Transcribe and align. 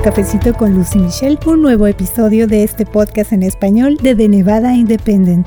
Cafecito 0.00 0.54
con 0.54 0.74
Lucy 0.74 0.98
Michelle, 0.98 1.38
un 1.44 1.60
nuevo 1.60 1.86
episodio 1.86 2.46
de 2.46 2.64
este 2.64 2.86
podcast 2.86 3.32
en 3.32 3.42
español 3.42 3.98
de 3.98 4.14
The 4.14 4.26
Nevada 4.26 4.74
Independent. 4.74 5.46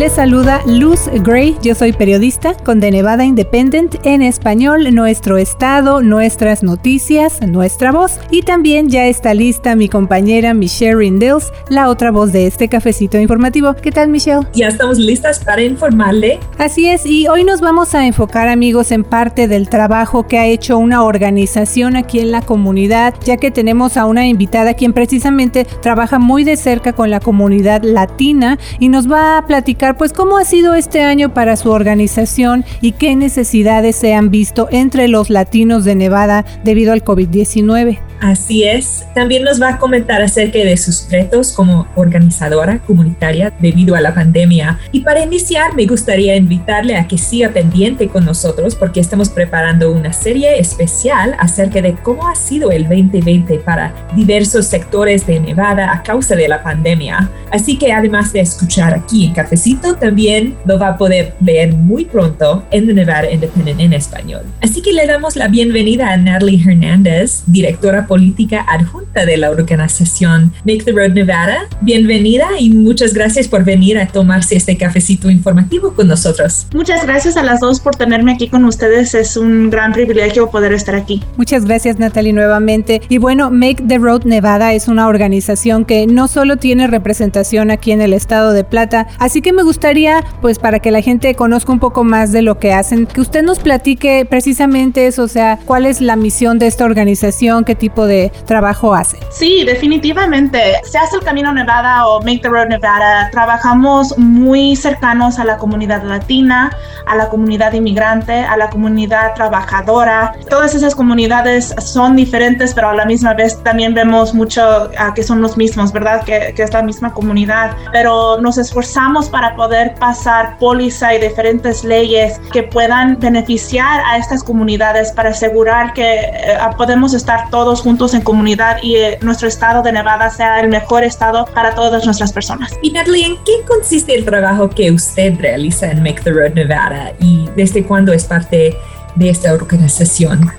Les 0.00 0.14
saluda 0.14 0.62
Luz 0.64 1.10
Gray, 1.12 1.58
yo 1.62 1.74
soy 1.74 1.92
periodista 1.92 2.54
con 2.54 2.80
The 2.80 2.90
Nevada 2.90 3.22
Independent 3.22 3.96
en 4.06 4.22
español, 4.22 4.94
nuestro 4.94 5.36
estado, 5.36 6.00
nuestras 6.00 6.62
noticias, 6.62 7.42
nuestra 7.46 7.92
voz 7.92 8.18
y 8.30 8.40
también 8.40 8.88
ya 8.88 9.08
está 9.08 9.34
lista 9.34 9.76
mi 9.76 9.90
compañera 9.90 10.54
Michelle 10.54 10.96
Rindels, 10.96 11.52
la 11.68 11.90
otra 11.90 12.12
voz 12.12 12.32
de 12.32 12.46
este 12.46 12.68
cafecito 12.68 13.18
informativo. 13.18 13.74
¿Qué 13.74 13.92
tal 13.92 14.08
Michelle? 14.08 14.46
Ya 14.54 14.68
estamos 14.68 14.96
listas 14.96 15.44
para 15.44 15.60
informarle. 15.60 16.40
Así 16.56 16.88
es, 16.88 17.04
y 17.04 17.28
hoy 17.28 17.44
nos 17.44 17.60
vamos 17.60 17.94
a 17.94 18.06
enfocar 18.06 18.48
amigos 18.48 18.92
en 18.92 19.04
parte 19.04 19.48
del 19.48 19.68
trabajo 19.68 20.26
que 20.26 20.38
ha 20.38 20.46
hecho 20.46 20.78
una 20.78 21.04
organización 21.04 21.96
aquí 21.96 22.20
en 22.20 22.32
la 22.32 22.40
comunidad, 22.40 23.12
ya 23.26 23.36
que 23.36 23.50
tenemos 23.50 23.98
a 23.98 24.06
una 24.06 24.26
invitada 24.26 24.72
quien 24.72 24.94
precisamente 24.94 25.66
trabaja 25.82 26.18
muy 26.18 26.42
de 26.44 26.56
cerca 26.56 26.94
con 26.94 27.10
la 27.10 27.20
comunidad 27.20 27.82
latina 27.82 28.58
y 28.78 28.88
nos 28.88 29.06
va 29.06 29.36
a 29.36 29.46
platicar 29.46 29.89
pues 29.96 30.12
cómo 30.12 30.38
ha 30.38 30.44
sido 30.44 30.74
este 30.74 31.02
año 31.02 31.32
para 31.34 31.56
su 31.56 31.70
organización 31.70 32.64
y 32.80 32.92
qué 32.92 33.16
necesidades 33.16 33.96
se 33.96 34.14
han 34.14 34.30
visto 34.30 34.68
entre 34.70 35.08
los 35.08 35.30
latinos 35.30 35.84
de 35.84 35.94
Nevada 35.94 36.44
debido 36.64 36.92
al 36.92 37.04
COVID-19. 37.04 38.09
Así 38.20 38.64
es. 38.64 39.06
También 39.14 39.44
nos 39.44 39.60
va 39.60 39.70
a 39.70 39.78
comentar 39.78 40.20
acerca 40.20 40.58
de 40.58 40.76
sus 40.76 41.08
retos 41.10 41.52
como 41.52 41.88
organizadora 41.96 42.78
comunitaria 42.78 43.52
debido 43.60 43.94
a 43.94 44.00
la 44.00 44.14
pandemia. 44.14 44.78
Y 44.92 45.00
para 45.00 45.24
iniciar, 45.24 45.74
me 45.74 45.86
gustaría 45.86 46.36
invitarle 46.36 46.96
a 46.96 47.08
que 47.08 47.16
siga 47.16 47.48
pendiente 47.48 48.08
con 48.08 48.26
nosotros 48.26 48.74
porque 48.74 49.00
estamos 49.00 49.30
preparando 49.30 49.90
una 49.90 50.12
serie 50.12 50.58
especial 50.58 51.34
acerca 51.38 51.80
de 51.80 51.94
cómo 51.94 52.28
ha 52.28 52.34
sido 52.34 52.70
el 52.70 52.82
2020 52.82 53.58
para 53.60 53.94
diversos 54.14 54.66
sectores 54.66 55.26
de 55.26 55.40
Nevada 55.40 55.92
a 55.92 56.02
causa 56.02 56.36
de 56.36 56.48
la 56.48 56.62
pandemia. 56.62 57.30
Así 57.50 57.78
que 57.78 57.92
además 57.92 58.32
de 58.32 58.40
escuchar 58.40 58.94
aquí 58.94 59.26
en 59.26 59.32
Cafecito, 59.32 59.94
también 59.94 60.56
lo 60.66 60.78
va 60.78 60.88
a 60.88 60.98
poder 60.98 61.34
leer 61.40 61.72
muy 61.72 62.04
pronto 62.04 62.64
en 62.70 62.86
The 62.86 62.94
Nevada 62.94 63.30
Independent 63.30 63.80
en 63.80 63.92
español. 63.94 64.42
Así 64.60 64.82
que 64.82 64.92
le 64.92 65.06
damos 65.06 65.36
la 65.36 65.48
bienvenida 65.48 66.12
a 66.12 66.16
Natalie 66.16 66.60
Hernández, 66.60 67.42
directora 67.46 68.06
política 68.10 68.66
adjunta 68.68 69.24
de 69.24 69.36
la 69.36 69.50
organización 69.50 70.52
Make 70.64 70.82
the 70.82 70.90
Road 70.90 71.12
Nevada. 71.12 71.68
Bienvenida 71.80 72.48
y 72.58 72.70
muchas 72.70 73.14
gracias 73.14 73.46
por 73.46 73.62
venir 73.62 73.98
a 73.98 74.08
tomarse 74.08 74.56
este 74.56 74.76
cafecito 74.76 75.30
informativo 75.30 75.94
con 75.94 76.08
nosotros. 76.08 76.66
Muchas 76.74 77.06
gracias 77.06 77.36
a 77.36 77.44
las 77.44 77.60
dos 77.60 77.78
por 77.78 77.94
tenerme 77.94 78.32
aquí 78.32 78.48
con 78.48 78.64
ustedes. 78.64 79.14
Es 79.14 79.36
un 79.36 79.70
gran 79.70 79.92
privilegio 79.92 80.50
poder 80.50 80.72
estar 80.72 80.96
aquí. 80.96 81.22
Muchas 81.36 81.64
gracias 81.66 82.00
Natalie 82.00 82.32
nuevamente. 82.32 83.00
Y 83.08 83.18
bueno, 83.18 83.52
Make 83.52 83.84
the 83.86 83.98
Road 83.98 84.24
Nevada 84.24 84.74
es 84.74 84.88
una 84.88 85.06
organización 85.06 85.84
que 85.84 86.08
no 86.08 86.26
solo 86.26 86.56
tiene 86.56 86.88
representación 86.88 87.70
aquí 87.70 87.92
en 87.92 88.00
el 88.00 88.12
estado 88.12 88.52
de 88.52 88.64
Plata, 88.64 89.06
así 89.20 89.40
que 89.40 89.52
me 89.52 89.62
gustaría, 89.62 90.24
pues 90.40 90.58
para 90.58 90.80
que 90.80 90.90
la 90.90 91.00
gente 91.00 91.36
conozca 91.36 91.70
un 91.70 91.78
poco 91.78 92.02
más 92.02 92.32
de 92.32 92.42
lo 92.42 92.58
que 92.58 92.72
hacen, 92.72 93.06
que 93.06 93.20
usted 93.20 93.44
nos 93.44 93.60
platique 93.60 94.26
precisamente 94.28 95.06
eso, 95.06 95.22
o 95.22 95.28
sea, 95.28 95.60
cuál 95.64 95.86
es 95.86 96.00
la 96.00 96.16
misión 96.16 96.58
de 96.58 96.66
esta 96.66 96.84
organización, 96.84 97.64
qué 97.64 97.76
tipo 97.76 97.99
de 98.06 98.32
trabajo 98.46 98.94
hace. 98.94 99.18
Sí, 99.30 99.64
definitivamente. 99.64 100.80
Se 100.84 100.98
hace 100.98 101.16
el 101.16 101.22
Camino 101.22 101.52
Nevada 101.52 102.06
o 102.06 102.20
Make 102.20 102.40
the 102.40 102.48
Road 102.48 102.68
Nevada. 102.68 103.30
Trabajamos 103.30 104.16
muy 104.18 104.76
cercanos 104.76 105.38
a 105.38 105.44
la 105.44 105.56
comunidad 105.58 106.02
latina, 106.04 106.70
a 107.06 107.16
la 107.16 107.28
comunidad 107.28 107.72
inmigrante, 107.72 108.40
a 108.40 108.56
la 108.56 108.70
comunidad 108.70 109.34
trabajadora. 109.34 110.34
Todas 110.48 110.74
esas 110.74 110.94
comunidades 110.94 111.74
son 111.78 112.16
diferentes, 112.16 112.74
pero 112.74 112.90
a 112.90 112.94
la 112.94 113.04
misma 113.04 113.34
vez 113.34 113.62
también 113.62 113.94
vemos 113.94 114.34
mucho 114.34 114.90
a 114.98 115.14
que 115.14 115.22
son 115.22 115.42
los 115.42 115.56
mismos, 115.56 115.92
¿verdad? 115.92 116.24
Que, 116.24 116.52
que 116.54 116.62
es 116.62 116.72
la 116.72 116.82
misma 116.82 117.12
comunidad. 117.12 117.76
Pero 117.92 118.40
nos 118.40 118.58
esforzamos 118.58 119.28
para 119.28 119.54
poder 119.56 119.94
pasar 119.94 120.58
póliza 120.58 121.14
y 121.14 121.20
diferentes 121.20 121.84
leyes 121.84 122.40
que 122.52 122.62
puedan 122.62 123.18
beneficiar 123.18 124.02
a 124.06 124.16
estas 124.16 124.42
comunidades 124.42 125.12
para 125.12 125.30
asegurar 125.30 125.92
que 125.92 126.20
eh, 126.20 126.58
podemos 126.76 127.14
estar 127.14 127.50
todos 127.50 127.82
juntos 127.82 127.89
juntos 127.90 128.14
en 128.14 128.20
comunidad 128.20 128.76
y 128.84 128.94
eh, 128.94 129.18
nuestro 129.20 129.48
estado 129.48 129.82
de 129.82 129.90
Nevada 129.90 130.30
sea 130.30 130.60
el 130.60 130.68
mejor 130.68 131.02
estado 131.02 131.44
para 131.46 131.74
todas 131.74 132.04
nuestras 132.04 132.32
personas. 132.32 132.70
Y 132.82 132.92
Natalie, 132.92 133.26
¿en 133.26 133.36
qué 133.38 133.64
consiste 133.66 134.14
el 134.14 134.24
trabajo 134.24 134.70
que 134.70 134.92
usted 134.92 135.34
realiza 135.40 135.90
en 135.90 136.00
Make 136.00 136.20
the 136.22 136.30
Road 136.30 136.52
Nevada 136.54 137.12
y 137.18 137.48
desde 137.56 137.82
cuándo 137.82 138.12
es 138.12 138.26
parte 138.26 138.76
de 139.16 139.28
esta 139.28 139.52
organización? 139.54 140.52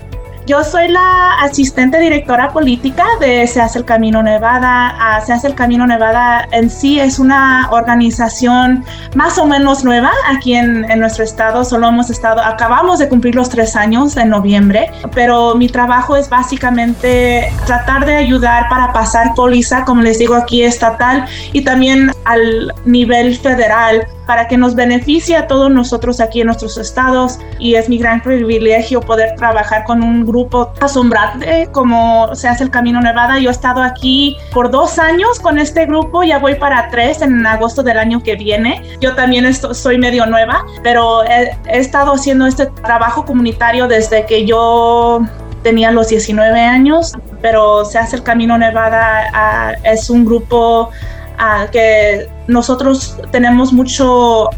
Yo 0.48 0.64
soy 0.64 0.88
la 0.88 1.36
asistente 1.40 2.00
directora 2.00 2.50
política 2.50 3.06
de 3.20 3.46
Se 3.46 3.62
hace 3.62 3.78
el 3.78 3.86
Camino 3.86 4.24
Nevada. 4.24 4.96
Ah, 5.00 5.22
Se 5.22 5.34
hace 5.34 5.48
el 5.48 5.56
Camino 5.56 5.86
Nevada 5.86 6.48
en 6.52 6.70
sí 6.70 7.00
es 7.00 7.20
una 7.20 7.70
organización 7.72 8.84
más 9.14 9.38
o 9.38 9.46
menos 9.46 9.84
nueva 9.84 10.12
aquí 10.28 10.56
en, 10.56 10.90
en, 10.90 11.00
nuestro 11.00 11.24
estado. 11.24 11.64
Solo 11.64 11.90
hemos 11.90 12.10
estado, 12.10 12.42
acabamos 12.42 12.98
de 12.98 13.08
cumplir 13.08 13.36
los 13.36 13.50
tres 13.50 13.76
años 13.76 14.18
en 14.18 14.30
noviembre, 14.30 14.92
pero 15.14 15.54
mi 15.56 15.70
trabajo 15.70 16.16
es 16.16 16.28
básicamente 16.28 17.54
tratar 17.68 18.06
de 18.06 18.16
ayudar 18.16 18.68
para 18.68 18.92
pasar 18.94 19.36
póliza, 19.36 19.86
como 19.86 20.02
les 20.02 20.18
digo 20.18 20.34
aquí, 20.34 20.64
estatal 20.64 21.26
y 21.54 21.64
también 21.64 22.12
al 22.26 22.74
nivel 22.86 23.38
federal 23.38 24.08
para 24.26 24.48
que 24.48 24.58
nos 24.58 24.76
beneficie 24.76 25.36
a 25.36 25.48
todos 25.48 25.72
nosotros 25.72 26.20
aquí 26.20 26.42
en 26.42 26.48
nuestros 26.48 26.78
estados 26.78 27.40
y 27.60 27.76
es 27.76 27.90
mi 27.90 27.98
gran 27.98 28.22
privilegio 28.22 29.02
poder 29.02 29.36
trabajar 29.36 29.84
con 29.84 30.04
un 30.04 30.26
grupo 30.26 30.72
asombrante 30.80 31.68
como 31.72 32.34
se 32.36 32.48
hace 32.48 32.64
el 32.64 32.70
Camino 32.70 33.02
Nevada. 33.02 33.40
Yo 33.40 33.50
he 33.50 33.52
estado 33.52 33.82
aquí 33.82 34.38
por 34.54 34.72
dos 34.72 35.00
años 35.00 35.40
con 35.40 35.58
este 35.58 35.86
grupo, 35.86 36.24
ya 36.24 36.40
voy 36.40 36.56
para 36.56 36.90
tres 36.90 37.22
en 37.22 37.46
agosto 37.46 37.84
del 37.84 37.98
año 37.98 38.22
que 38.22 38.36
viene. 38.36 38.82
Yo 39.00 39.16
también 39.16 39.46
estoy, 39.46 39.76
soy 39.76 39.98
medio 39.98 40.26
nueva, 40.26 40.66
pero 40.84 41.24
he, 41.24 41.58
he 41.68 41.80
estado 41.80 42.14
haciendo 42.14 42.46
este 42.46 42.68
trabajo 42.68 43.26
comunitario 43.26 43.88
desde 43.88 44.26
que 44.26 44.46
yo 44.46 45.22
tenía 45.64 45.92
los 45.92 46.10
19 46.10 46.60
años, 46.60 47.14
pero 47.42 47.86
se 47.86 48.00
hace 48.00 48.16
el 48.16 48.24
Camino 48.24 48.58
Nevada, 48.58 49.76
uh, 49.76 49.88
es 49.88 50.10
un 50.10 50.26
grupo 50.26 50.90
que 51.72 52.28
nosotros 52.48 53.18
tenemos 53.32 53.74
mucho 53.74 54.50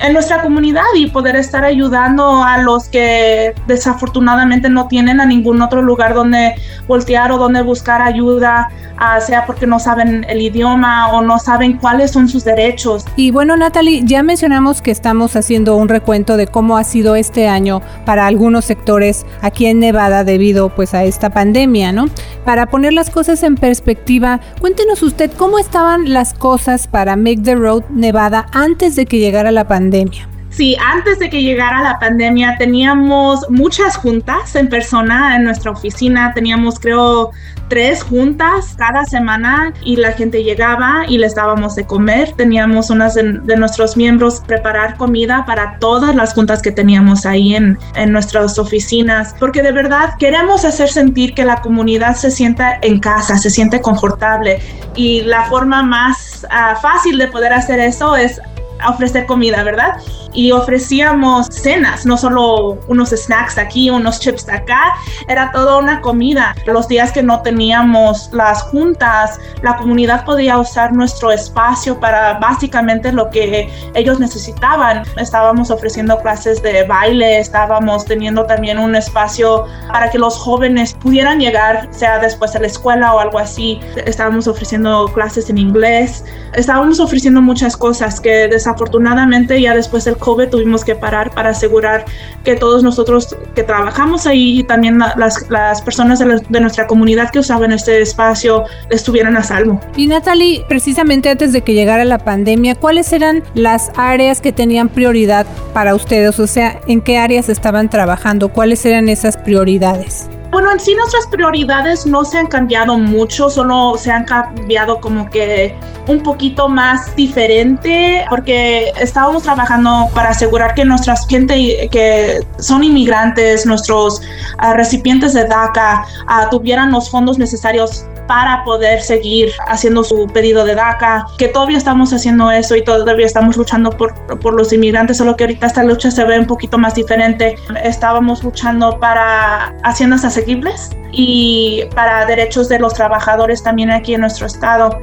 en 0.00 0.12
nuestra 0.12 0.42
comunidad 0.42 0.84
y 0.94 1.06
poder 1.06 1.36
estar 1.36 1.64
ayudando 1.64 2.42
a 2.42 2.58
los 2.58 2.88
que 2.88 3.54
desafortunadamente 3.66 4.68
no 4.68 4.88
tienen 4.88 5.20
a 5.20 5.26
ningún 5.26 5.62
otro 5.62 5.82
lugar 5.82 6.14
donde 6.14 6.54
voltear 6.86 7.32
o 7.32 7.38
donde 7.38 7.62
buscar 7.62 8.02
ayuda, 8.02 8.68
uh, 8.96 9.20
sea 9.24 9.46
porque 9.46 9.66
no 9.66 9.78
saben 9.78 10.24
el 10.28 10.42
idioma 10.42 11.08
o 11.12 11.22
no 11.22 11.38
saben 11.38 11.78
cuáles 11.78 12.10
son 12.10 12.28
sus 12.28 12.44
derechos. 12.44 13.04
Y 13.16 13.30
bueno, 13.30 13.56
Natalie, 13.56 14.02
ya 14.04 14.22
mencionamos 14.22 14.82
que 14.82 14.90
estamos 14.90 15.34
haciendo 15.34 15.76
un 15.76 15.88
recuento 15.88 16.36
de 16.36 16.46
cómo 16.46 16.76
ha 16.76 16.84
sido 16.84 17.16
este 17.16 17.48
año 17.48 17.80
para 18.04 18.26
algunos 18.26 18.64
sectores 18.64 19.24
aquí 19.40 19.66
en 19.66 19.80
Nevada 19.80 20.24
debido 20.24 20.68
pues 20.68 20.94
a 20.94 21.04
esta 21.04 21.30
pandemia, 21.30 21.92
¿no? 21.92 22.06
Para 22.44 22.66
poner 22.66 22.92
las 22.92 23.10
cosas 23.10 23.42
en 23.42 23.56
perspectiva, 23.56 24.40
cuéntenos 24.60 25.02
usted 25.02 25.30
cómo 25.36 25.58
estaban 25.58 26.12
las 26.12 26.34
cosas 26.34 26.86
para 26.86 27.16
Make 27.16 27.42
the 27.42 27.54
Road 27.54 27.84
Nevada 27.90 28.46
antes 28.52 28.94
de 28.94 29.06
que 29.06 29.18
llegara 29.18 29.50
la 29.50 29.66
pandemia 29.66 29.85
pandemia. 29.86 30.28
Sí, 30.50 30.74
antes 30.82 31.18
de 31.18 31.28
que 31.28 31.42
llegara 31.42 31.82
la 31.82 31.98
pandemia 31.98 32.56
teníamos 32.56 33.44
muchas 33.50 33.96
juntas 33.96 34.56
en 34.56 34.68
persona 34.70 35.36
en 35.36 35.44
nuestra 35.44 35.70
oficina, 35.70 36.32
teníamos 36.34 36.80
creo 36.80 37.30
tres 37.68 38.02
juntas 38.02 38.74
cada 38.78 39.04
semana 39.04 39.74
y 39.84 39.96
la 39.96 40.12
gente 40.12 40.42
llegaba 40.42 41.04
y 41.08 41.18
les 41.18 41.34
dábamos 41.34 41.74
de 41.74 41.84
comer, 41.84 42.32
teníamos 42.36 42.88
unas 42.88 43.14
de, 43.14 43.56
nuestros 43.56 43.98
miembros 43.98 44.40
preparar 44.46 44.96
comida 44.96 45.44
para 45.44 45.78
todas 45.78 46.14
las 46.14 46.32
juntas 46.32 46.62
que 46.62 46.70
teníamos 46.70 47.26
ahí 47.26 47.54
en, 47.54 47.76
en 47.94 48.12
nuestras 48.12 48.58
oficinas, 48.58 49.34
porque 49.38 49.62
de 49.62 49.72
verdad 49.72 50.14
queremos 50.18 50.64
hacer 50.64 50.88
sentir 50.88 51.34
que 51.34 51.44
la 51.44 51.60
comunidad 51.60 52.14
se 52.14 52.30
sienta 52.30 52.78
en 52.80 52.98
casa, 53.00 53.36
se 53.36 53.50
siente 53.50 53.82
confortable. 53.82 54.60
Y 54.94 55.20
la 55.22 55.44
forma 55.44 55.82
más 55.82 56.46
uh, 56.46 56.80
fácil 56.80 57.18
de 57.18 57.28
poder 57.28 57.52
hacer 57.52 57.78
eso 57.80 58.16
es 58.16 58.40
ofrecer 58.88 59.26
comida, 59.26 59.62
¿verdad? 59.62 60.00
Y 60.36 60.52
ofrecíamos 60.52 61.46
cenas, 61.50 62.04
no 62.04 62.18
solo 62.18 62.78
unos 62.88 63.08
snacks 63.10 63.56
aquí, 63.56 63.88
unos 63.88 64.20
chips 64.20 64.46
acá, 64.50 64.94
era 65.28 65.50
toda 65.50 65.78
una 65.78 66.02
comida. 66.02 66.54
Los 66.66 66.88
días 66.88 67.10
que 67.10 67.22
no 67.22 67.40
teníamos 67.40 68.28
las 68.32 68.62
juntas, 68.64 69.40
la 69.62 69.76
comunidad 69.76 70.26
podía 70.26 70.58
usar 70.58 70.92
nuestro 70.92 71.32
espacio 71.32 71.98
para 71.98 72.34
básicamente 72.34 73.12
lo 73.12 73.30
que 73.30 73.72
ellos 73.94 74.20
necesitaban. 74.20 75.04
Estábamos 75.16 75.70
ofreciendo 75.70 76.18
clases 76.18 76.62
de 76.62 76.84
baile, 76.84 77.38
estábamos 77.38 78.04
teniendo 78.04 78.44
también 78.44 78.78
un 78.78 78.94
espacio 78.94 79.64
para 79.88 80.10
que 80.10 80.18
los 80.18 80.36
jóvenes 80.36 80.92
pudieran 80.92 81.40
llegar, 81.40 81.88
sea 81.90 82.18
después 82.18 82.52
de 82.52 82.60
la 82.60 82.66
escuela 82.66 83.14
o 83.14 83.20
algo 83.20 83.38
así. 83.38 83.80
Estábamos 84.04 84.46
ofreciendo 84.46 85.06
clases 85.14 85.48
en 85.48 85.56
inglés, 85.56 86.24
estábamos 86.52 87.00
ofreciendo 87.00 87.40
muchas 87.40 87.74
cosas 87.74 88.20
que 88.20 88.48
desafortunadamente 88.48 89.58
ya 89.60 89.74
después 89.74 90.04
del 90.04 90.18
COVID 90.26 90.48
tuvimos 90.48 90.84
que 90.84 90.96
parar 90.96 91.30
para 91.30 91.50
asegurar 91.50 92.04
que 92.44 92.56
todos 92.56 92.82
nosotros 92.82 93.36
que 93.54 93.62
trabajamos 93.62 94.26
ahí 94.26 94.58
y 94.58 94.64
también 94.64 94.98
las, 94.98 95.82
personas 95.82 96.18
de, 96.18 96.42
de, 96.48 96.60
nuestra 96.60 96.88
comunidad 96.88 97.30
que 97.30 97.38
usaban 97.38 97.70
este 97.70 98.02
espacio 98.02 98.64
estuvieran 98.90 99.36
a 99.36 99.44
salvo. 99.44 99.80
Y 99.96 100.08
Natalie, 100.08 100.64
precisamente 100.68 101.30
antes 101.30 101.52
de 101.52 101.60
que 101.62 101.74
llegara 101.74 102.04
la 102.04 102.18
pandemia, 102.18 102.74
¿cuáles 102.74 103.12
eran 103.12 103.44
las 103.54 103.92
áreas 103.96 104.40
que 104.40 104.52
tenían 104.52 104.88
prioridad 104.88 105.46
para 105.72 105.94
ustedes? 105.94 106.40
O 106.40 106.48
sea, 106.48 106.80
¿en 106.88 107.00
qué 107.02 107.18
áreas 107.18 107.48
estaban 107.48 107.88
trabajando? 107.88 108.48
¿Cuáles 108.48 108.84
eran 108.84 109.08
esas 109.08 109.36
prioridades? 109.36 110.28
Bueno, 110.50 110.70
en 110.72 110.80
sí 110.80 110.94
nuestras 110.94 111.26
prioridades 111.26 112.06
no 112.06 112.24
se 112.24 112.38
han 112.38 112.46
cambiado 112.46 112.98
mucho, 112.98 113.50
solo 113.50 113.96
se 113.98 114.12
han 114.12 114.24
cambiado 114.24 115.00
como 115.00 115.28
que 115.28 115.76
un 116.06 116.22
poquito 116.22 116.68
más 116.68 117.14
diferente 117.16 118.24
porque 118.30 118.92
estábamos 119.00 119.42
trabajando 119.42 120.08
para 120.14 120.30
asegurar 120.30 120.74
que 120.74 120.84
nuestra 120.84 121.16
gente 121.28 121.88
que 121.90 122.46
son 122.58 122.84
inmigrantes, 122.84 123.66
nuestros 123.66 124.20
uh, 124.62 124.72
recipientes 124.74 125.32
de 125.34 125.44
DACA, 125.46 126.06
uh, 126.28 126.48
tuvieran 126.50 126.92
los 126.92 127.10
fondos 127.10 127.38
necesarios 127.38 128.04
para 128.26 128.64
poder 128.64 129.00
seguir 129.02 129.52
haciendo 129.68 130.04
su 130.04 130.26
pedido 130.26 130.64
de 130.64 130.74
DACA, 130.74 131.26
que 131.38 131.48
todavía 131.48 131.78
estamos 131.78 132.12
haciendo 132.12 132.50
eso 132.50 132.76
y 132.76 132.82
todavía 132.82 133.26
estamos 133.26 133.56
luchando 133.56 133.90
por, 133.90 134.14
por 134.40 134.54
los 134.54 134.72
inmigrantes, 134.72 135.18
solo 135.18 135.36
que 135.36 135.44
ahorita 135.44 135.66
esta 135.66 135.82
lucha 135.84 136.10
se 136.10 136.24
ve 136.24 136.38
un 136.38 136.46
poquito 136.46 136.78
más 136.78 136.94
diferente. 136.94 137.56
Estábamos 137.82 138.42
luchando 138.42 138.98
para 138.98 139.74
haciendas 139.84 140.24
asequibles 140.24 140.90
y 141.12 141.84
para 141.94 142.26
derechos 142.26 142.68
de 142.68 142.78
los 142.78 142.94
trabajadores 142.94 143.62
también 143.62 143.90
aquí 143.90 144.14
en 144.14 144.20
nuestro 144.20 144.46
estado 144.46 144.98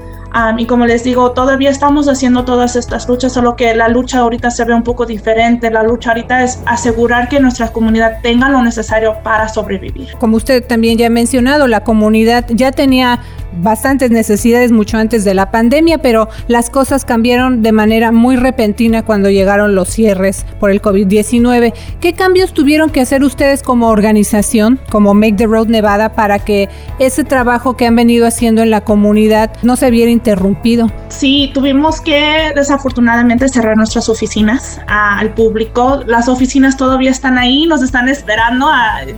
y 0.57 0.65
como 0.65 0.85
les 0.85 1.03
digo, 1.03 1.31
todavía 1.31 1.69
estamos 1.69 2.07
haciendo 2.07 2.43
todas 2.43 2.75
estas 2.75 3.07
luchas, 3.07 3.33
solo 3.33 3.55
que 3.55 3.75
la 3.75 3.87
lucha 3.87 4.19
ahorita 4.19 4.49
se 4.49 4.65
ve 4.65 4.73
un 4.73 4.83
poco 4.83 5.05
diferente. 5.05 5.69
La 5.69 5.83
lucha 5.83 6.09
ahorita 6.09 6.43
es 6.43 6.59
asegurar 6.65 7.29
que 7.29 7.39
nuestra 7.39 7.71
comunidad 7.71 8.19
tenga 8.21 8.49
lo 8.49 8.61
necesario 8.63 9.15
para 9.23 9.47
sobrevivir. 9.47 10.15
Como 10.19 10.37
usted 10.37 10.65
también 10.65 10.97
ya 10.97 11.07
ha 11.07 11.09
mencionado, 11.11 11.67
la 11.67 11.83
comunidad 11.83 12.45
ya 12.49 12.71
tenía 12.71 13.19
bastantes 13.61 14.11
necesidades 14.11 14.71
mucho 14.71 14.97
antes 14.97 15.23
de 15.23 15.33
la 15.33 15.51
pandemia, 15.51 15.99
pero 15.99 16.29
las 16.47 16.69
cosas 16.69 17.05
cambiaron 17.05 17.61
de 17.61 17.71
manera 17.71 18.11
muy 18.11 18.35
repentina 18.35 19.03
cuando 19.03 19.29
llegaron 19.29 19.75
los 19.75 19.89
cierres 19.89 20.45
por 20.59 20.71
el 20.71 20.81
COVID-19. 20.81 21.73
¿Qué 21.99 22.13
cambios 22.13 22.53
tuvieron 22.53 22.89
que 22.89 23.01
hacer 23.01 23.23
ustedes 23.23 23.63
como 23.63 23.89
organización, 23.89 24.79
como 24.89 25.13
Make 25.13 25.37
the 25.37 25.47
Road 25.47 25.67
Nevada, 25.67 26.13
para 26.13 26.39
que 26.39 26.69
ese 26.99 27.23
trabajo 27.23 27.77
que 27.77 27.85
han 27.85 27.95
venido 27.95 28.27
haciendo 28.27 28.61
en 28.61 28.69
la 28.69 28.81
comunidad 28.81 29.51
no 29.63 29.75
se 29.75 29.91
viera 29.91 30.11
interrumpido. 30.11 30.91
Sí, 31.13 31.51
tuvimos 31.53 32.01
que 32.01 32.51
desafortunadamente 32.55 33.47
cerrar 33.47 33.77
nuestras 33.77 34.09
oficinas 34.09 34.81
al 34.87 35.33
público. 35.33 36.03
Las 36.07 36.27
oficinas 36.27 36.75
todavía 36.75 37.11
están 37.11 37.37
ahí, 37.37 37.67
nos 37.67 37.83
están 37.83 38.09
esperando 38.09 38.67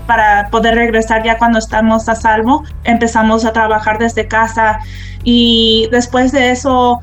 para 0.06 0.50
poder 0.50 0.76
regresar 0.76 1.24
ya 1.24 1.38
cuando 1.38 1.58
estamos 1.58 2.10
a 2.10 2.16
salvo. 2.16 2.64
Empezamos 2.84 3.46
a 3.46 3.54
trabajar 3.54 3.98
desde 3.98 4.28
casa 4.28 4.80
y 5.24 5.88
después 5.90 6.34
de 6.34 6.52
eso 6.52 7.00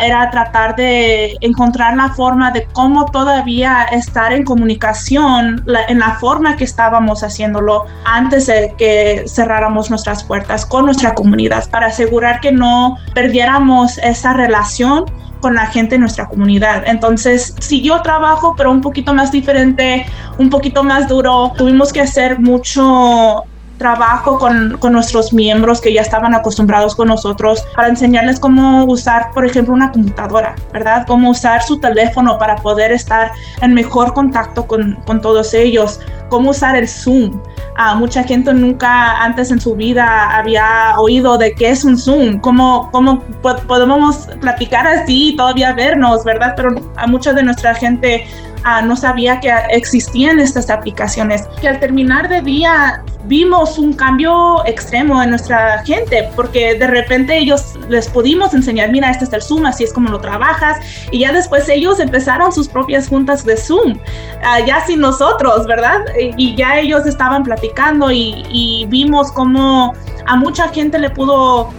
era 0.00 0.30
tratar 0.30 0.76
de 0.76 1.36
encontrar 1.40 1.96
la 1.96 2.10
forma 2.10 2.50
de 2.50 2.64
cómo 2.72 3.06
todavía 3.06 3.84
estar 3.84 4.32
en 4.32 4.44
comunicación 4.44 5.64
en 5.88 5.98
la 5.98 6.16
forma 6.16 6.56
que 6.56 6.64
estábamos 6.64 7.22
haciéndolo 7.22 7.86
antes 8.04 8.46
de 8.46 8.74
que 8.76 9.24
cerráramos 9.26 9.90
nuestras 9.90 10.24
puertas 10.24 10.66
con 10.66 10.84
nuestra 10.84 11.14
comunidad 11.14 11.68
para 11.70 11.86
asegurar 11.86 12.40
que 12.40 12.52
no 12.52 12.98
perdiéramos 13.14 13.98
esa 13.98 14.32
relación 14.32 15.04
con 15.40 15.54
la 15.54 15.66
gente 15.66 15.96
en 15.96 16.02
nuestra 16.02 16.28
comunidad. 16.28 16.84
Entonces 16.86 17.54
siguió 17.58 18.00
trabajo, 18.00 18.54
pero 18.56 18.70
un 18.70 18.80
poquito 18.80 19.12
más 19.12 19.32
diferente, 19.32 20.06
un 20.38 20.48
poquito 20.48 20.84
más 20.84 21.08
duro. 21.08 21.52
Tuvimos 21.56 21.92
que 21.92 22.00
hacer 22.00 22.38
mucho 22.38 23.44
trabajo 23.82 24.38
con, 24.38 24.78
con, 24.78 24.92
nuestros 24.92 25.32
miembros 25.32 25.80
que 25.80 25.92
ya 25.92 26.02
estaban 26.02 26.36
acostumbrados 26.36 26.94
con 26.94 27.08
nosotros 27.08 27.64
para 27.74 27.88
enseñarles 27.88 28.38
cómo 28.38 28.84
usar, 28.84 29.32
por 29.34 29.44
ejemplo, 29.44 29.74
una 29.74 29.90
computadora, 29.90 30.54
¿verdad? 30.72 31.04
Cómo 31.04 31.30
usar 31.30 31.64
su 31.64 31.80
teléfono 31.80 32.38
para 32.38 32.54
poder 32.54 32.92
estar 32.92 33.32
en 33.60 33.74
mejor 33.74 34.14
contacto 34.14 34.68
con, 34.68 35.00
con 35.04 35.20
todos 35.20 35.52
ellos, 35.52 35.98
cómo 36.28 36.50
usar 36.50 36.76
el 36.76 36.88
Zoom. 36.88 37.40
Uh, 37.76 37.96
mucha 37.96 38.22
gente 38.22 38.54
nunca 38.54 39.20
antes 39.20 39.50
en 39.50 39.60
su 39.60 39.74
vida 39.74 40.30
había 40.36 40.94
oído 40.98 41.36
de 41.36 41.52
qué 41.52 41.70
es 41.70 41.84
un 41.84 41.98
Zoom, 41.98 42.38
cómo, 42.38 42.88
cómo 42.92 43.20
podemos 43.66 44.28
platicar 44.40 44.86
así 44.86 45.30
y 45.30 45.36
todavía 45.36 45.72
vernos, 45.72 46.22
¿verdad? 46.22 46.52
Pero 46.54 46.76
a 46.96 47.08
mucha 47.08 47.32
de 47.32 47.42
nuestra 47.42 47.74
gente 47.74 48.26
uh, 48.64 48.84
no 48.84 48.96
sabía 48.96 49.40
que 49.40 49.52
existían 49.70 50.40
estas 50.40 50.70
aplicaciones. 50.70 51.46
Que 51.60 51.68
al 51.68 51.80
terminar 51.80 52.28
de 52.28 52.40
día 52.40 53.02
vimos 53.24 53.78
un 53.78 53.92
cambio 53.92 54.64
extremo 54.66 55.22
en 55.22 55.30
nuestra 55.30 55.84
gente, 55.84 56.28
porque 56.34 56.74
de 56.74 56.86
repente 56.86 57.38
ellos 57.38 57.74
les 57.88 58.08
pudimos 58.08 58.52
enseñar, 58.52 58.90
mira, 58.90 59.10
este 59.10 59.24
es 59.24 59.32
el 59.32 59.42
Zoom, 59.42 59.66
así 59.66 59.84
es 59.84 59.92
como 59.92 60.08
lo 60.10 60.20
trabajas, 60.20 60.78
y 61.10 61.20
ya 61.20 61.32
después 61.32 61.68
ellos 61.68 62.00
empezaron 62.00 62.52
sus 62.52 62.68
propias 62.68 63.08
juntas 63.08 63.44
de 63.44 63.56
Zoom, 63.56 63.92
uh, 63.92 64.66
ya 64.66 64.84
sin 64.84 65.00
nosotros, 65.00 65.66
¿verdad? 65.66 66.00
Y 66.36 66.56
ya 66.56 66.78
ellos 66.78 67.06
estaban 67.06 67.44
platicando 67.44 68.10
y, 68.10 68.86
vimos 68.88 69.30
cómo 69.32 69.94
a 70.26 70.36
mucha 70.36 70.68
gente 70.68 70.98
le 70.98 71.10
pudo... 71.10 71.70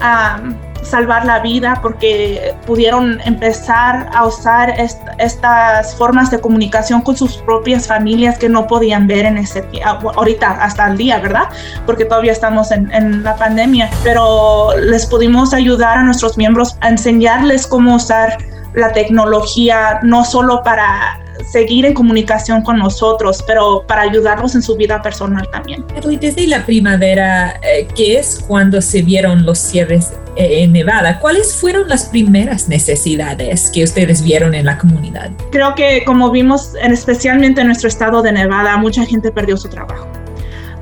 Um, 0.00 0.69
salvar 0.82 1.24
la 1.24 1.40
vida 1.40 1.78
porque 1.82 2.54
pudieron 2.66 3.20
empezar 3.24 4.08
a 4.14 4.26
usar 4.26 4.74
estas 5.18 5.94
formas 5.96 6.30
de 6.30 6.40
comunicación 6.40 7.02
con 7.02 7.16
sus 7.16 7.36
propias 7.38 7.86
familias 7.86 8.38
que 8.38 8.48
no 8.48 8.66
podían 8.66 9.06
ver 9.06 9.26
en 9.26 9.38
ese 9.38 9.64
ahorita 9.84 10.50
hasta 10.50 10.86
el 10.88 10.96
día, 10.96 11.18
¿verdad? 11.18 11.44
Porque 11.86 12.04
todavía 12.04 12.32
estamos 12.32 12.70
en, 12.70 12.90
en 12.92 13.22
la 13.22 13.36
pandemia, 13.36 13.90
pero 14.02 14.70
les 14.76 15.06
pudimos 15.06 15.54
ayudar 15.54 15.98
a 15.98 16.02
nuestros 16.02 16.36
miembros 16.36 16.76
a 16.80 16.88
enseñarles 16.88 17.66
cómo 17.66 17.96
usar 17.96 18.38
la 18.74 18.92
tecnología 18.92 20.00
no 20.02 20.24
solo 20.24 20.62
para 20.62 21.18
seguir 21.44 21.86
en 21.86 21.94
comunicación 21.94 22.62
con 22.62 22.78
nosotros, 22.78 23.42
pero 23.46 23.84
para 23.86 24.02
ayudarlos 24.02 24.54
en 24.54 24.62
su 24.62 24.76
vida 24.76 25.02
personal 25.02 25.48
también. 25.50 25.84
Y 26.08 26.16
desde 26.16 26.46
la 26.46 26.64
primavera, 26.64 27.60
eh, 27.62 27.86
que 27.94 28.18
es 28.18 28.44
cuando 28.46 28.80
se 28.80 29.02
vieron 29.02 29.44
los 29.44 29.58
cierres 29.58 30.12
eh, 30.36 30.62
en 30.62 30.72
Nevada, 30.72 31.18
¿cuáles 31.20 31.54
fueron 31.54 31.88
las 31.88 32.04
primeras 32.04 32.68
necesidades 32.68 33.70
que 33.70 33.84
ustedes 33.84 34.22
vieron 34.22 34.54
en 34.54 34.66
la 34.66 34.78
comunidad? 34.78 35.30
Creo 35.50 35.74
que 35.74 36.04
como 36.04 36.30
vimos, 36.30 36.72
especialmente 36.82 37.60
en 37.60 37.68
nuestro 37.68 37.88
estado 37.88 38.22
de 38.22 38.32
Nevada, 38.32 38.76
mucha 38.76 39.04
gente 39.04 39.30
perdió 39.30 39.56
su 39.56 39.68
trabajo 39.68 40.06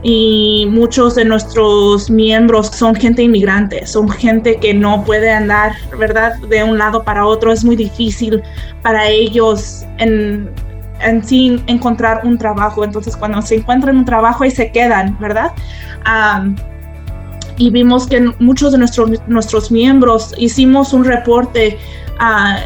y 0.02 0.66
muchos 0.70 1.16
de 1.16 1.24
nuestros 1.24 2.08
miembros 2.08 2.68
son 2.68 2.94
gente 2.94 3.22
inmigrante, 3.22 3.86
son 3.86 4.08
gente 4.08 4.58
que 4.58 4.72
no 4.72 5.04
puede 5.04 5.30
andar, 5.30 5.72
¿verdad?, 5.98 6.36
de 6.48 6.62
un 6.62 6.78
lado 6.78 7.02
para 7.02 7.26
otro. 7.26 7.52
Es 7.52 7.64
muy 7.64 7.76
difícil 7.76 8.42
para 8.82 9.08
ellos 9.08 9.84
en, 9.98 10.50
en 11.00 11.24
sí 11.24 11.62
encontrar 11.66 12.20
un 12.24 12.38
trabajo. 12.38 12.84
Entonces, 12.84 13.16
cuando 13.16 13.42
se 13.42 13.56
encuentran 13.56 13.96
un 13.96 14.04
trabajo 14.04 14.44
y 14.44 14.50
se 14.50 14.70
quedan, 14.70 15.18
¿verdad? 15.18 15.52
y 17.58 17.70
vimos 17.70 18.06
que 18.06 18.20
muchos 18.38 18.72
de 18.72 18.78
nuestros, 18.78 19.10
nuestros 19.26 19.70
miembros 19.70 20.32
hicimos 20.38 20.92
un 20.92 21.04
reporte 21.04 21.76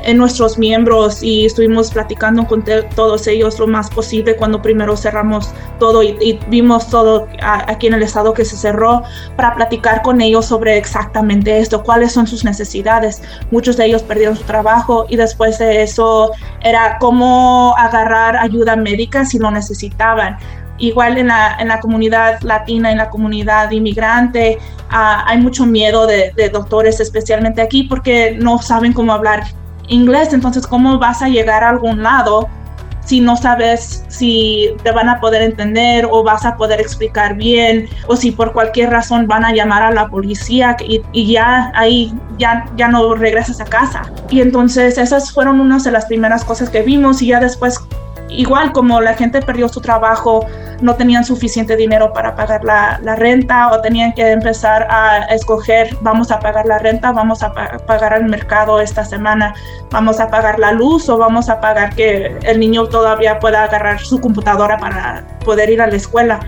en 0.04 0.16
nuestros 0.16 0.56
miembros 0.58 1.22
y 1.22 1.44
estuvimos 1.44 1.90
platicando 1.90 2.46
con 2.46 2.64
todos 2.94 3.26
ellos 3.26 3.58
lo 3.58 3.66
más 3.66 3.90
posible 3.90 4.36
cuando 4.36 4.62
primero 4.62 4.96
cerramos 4.96 5.52
todo 5.78 6.02
y, 6.02 6.38
vimos 6.48 6.88
todo 6.88 7.28
aquí 7.42 7.86
en 7.86 7.94
el 7.94 8.02
estado 8.02 8.32
que 8.32 8.44
se 8.44 8.56
cerró 8.56 9.02
para 9.36 9.54
platicar 9.54 10.02
con 10.02 10.20
ellos 10.20 10.46
sobre 10.46 10.78
exactamente 10.78 11.58
esto, 11.58 11.82
cuáles 11.82 12.12
son 12.12 12.26
sus 12.26 12.44
necesidades. 12.44 13.22
Muchos 13.50 13.76
de 13.76 13.86
ellos 13.86 14.02
perdieron 14.02 14.36
su 14.36 14.44
trabajo 14.44 15.06
y 15.08 15.16
después 15.16 15.58
de 15.58 15.82
eso 15.82 16.30
era 16.62 16.98
cómo 16.98 17.74
agarrar 17.76 18.36
ayuda 18.36 18.76
médica 18.76 19.24
si 19.24 19.38
lo 19.38 19.50
necesitaban 19.50 20.38
igual 20.82 21.16
en 21.16 21.28
la, 21.28 21.56
en 21.60 21.68
la 21.68 21.80
comunidad 21.80 22.40
latina, 22.42 22.90
en 22.90 22.98
la 22.98 23.08
comunidad 23.08 23.70
inmigrante, 23.70 24.58
ah, 24.90 25.24
hay 25.26 25.38
mucho 25.38 25.64
miedo 25.64 26.06
de, 26.06 26.32
de, 26.36 26.48
doctores, 26.48 26.98
especialmente 26.98 27.62
aquí, 27.62 27.84
porque 27.84 28.36
no 28.40 28.60
saben 28.60 28.92
cómo 28.92 29.12
hablar 29.12 29.44
inglés. 29.86 30.32
Entonces, 30.32 30.66
¿cómo 30.66 30.98
vas 30.98 31.22
a 31.22 31.28
llegar 31.28 31.62
a 31.62 31.68
algún 31.68 32.02
lado 32.02 32.48
si 33.04 33.20
no 33.20 33.36
sabes 33.36 34.04
si 34.08 34.74
te 34.82 34.90
van 34.92 35.08
a 35.08 35.20
poder 35.20 35.42
entender 35.42 36.06
o 36.10 36.22
vas 36.22 36.44
a 36.44 36.56
poder 36.56 36.80
explicar 36.80 37.36
bien 37.36 37.88
o 38.06 38.16
si 38.16 38.30
por 38.30 38.52
cualquier 38.52 38.90
razón 38.90 39.26
van 39.26 39.44
a 39.44 39.52
llamar 39.52 39.82
a 39.82 39.90
la 39.90 40.08
policía 40.08 40.76
y, 40.80 41.02
y 41.12 41.32
ya 41.32 41.72
ahí 41.74 42.14
ya, 42.38 42.64
ya 42.76 42.88
no 42.88 43.14
regresas 43.14 43.60
a 43.60 43.64
casa? 43.64 44.02
Y 44.30 44.40
entonces 44.40 44.98
esas 44.98 45.32
fueron 45.32 45.60
unas 45.60 45.84
de 45.84 45.92
las 45.92 46.06
primeras 46.06 46.44
cosas 46.44 46.70
que 46.70 46.82
vimos 46.82 47.22
y 47.22 47.28
ya 47.28 47.40
después 47.40 47.78
igual 48.36 48.72
como 48.72 49.00
la 49.00 49.14
gente 49.14 49.42
perdió 49.42 49.68
su 49.68 49.80
trabajo, 49.80 50.46
no 50.82 50.94
tenían 50.94 51.24
suficiente 51.24 51.76
dinero 51.76 52.12
para 52.12 52.34
pagar 52.34 52.64
la, 52.64 53.00
la, 53.02 53.14
renta 53.16 53.70
o 53.72 53.80
tenían 53.80 54.12
que 54.12 54.30
empezar 54.30 54.86
a 54.90 55.24
escoger, 55.26 55.96
vamos 56.00 56.30
a 56.30 56.40
pagar 56.40 56.66
la 56.66 56.78
renta, 56.78 57.12
vamos 57.12 57.42
a 57.42 57.52
pagar 57.52 58.14
el 58.14 58.24
mercado 58.24 58.80
esta 58.80 59.04
semana, 59.04 59.54
vamos 59.90 60.20
a 60.20 60.28
pagar 60.28 60.58
la 60.58 60.72
luz 60.72 61.08
o 61.08 61.16
vamos 61.16 61.48
a 61.48 61.60
pagar 61.60 61.94
que 61.94 62.36
el 62.42 62.60
niño 62.60 62.86
todavía 62.86 63.38
pueda 63.38 63.64
agarrar 63.64 64.00
su 64.00 64.20
computadora 64.20 64.76
para 64.78 65.24
poder 65.44 65.70
ir 65.70 65.80
a 65.80 65.86
la 65.86 65.96
escuela, 65.96 66.40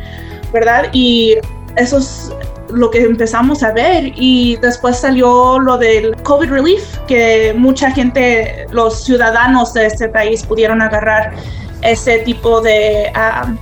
¿verdad? 0.52 0.86
Y 0.92 1.36
eso 1.76 1.98
es 1.98 2.32
lo 2.70 2.90
que 2.90 3.02
empezamos 3.02 3.62
a 3.62 3.72
ver 3.72 4.12
y 4.16 4.56
después 4.56 4.98
salió 4.98 5.58
lo 5.58 5.78
del 5.78 6.16
COVID 6.22 6.50
relief, 6.50 6.98
que 7.06 7.54
mucha 7.56 7.90
gente, 7.90 8.66
los 8.70 9.04
ciudadanos 9.04 9.72
de 9.74 9.86
este 9.86 10.08
país 10.08 10.42
pudieron 10.42 10.82
agarrar 10.82 11.32
ese 11.82 12.18
tipo 12.20 12.60
de, 12.60 13.12
ah, 13.14 13.54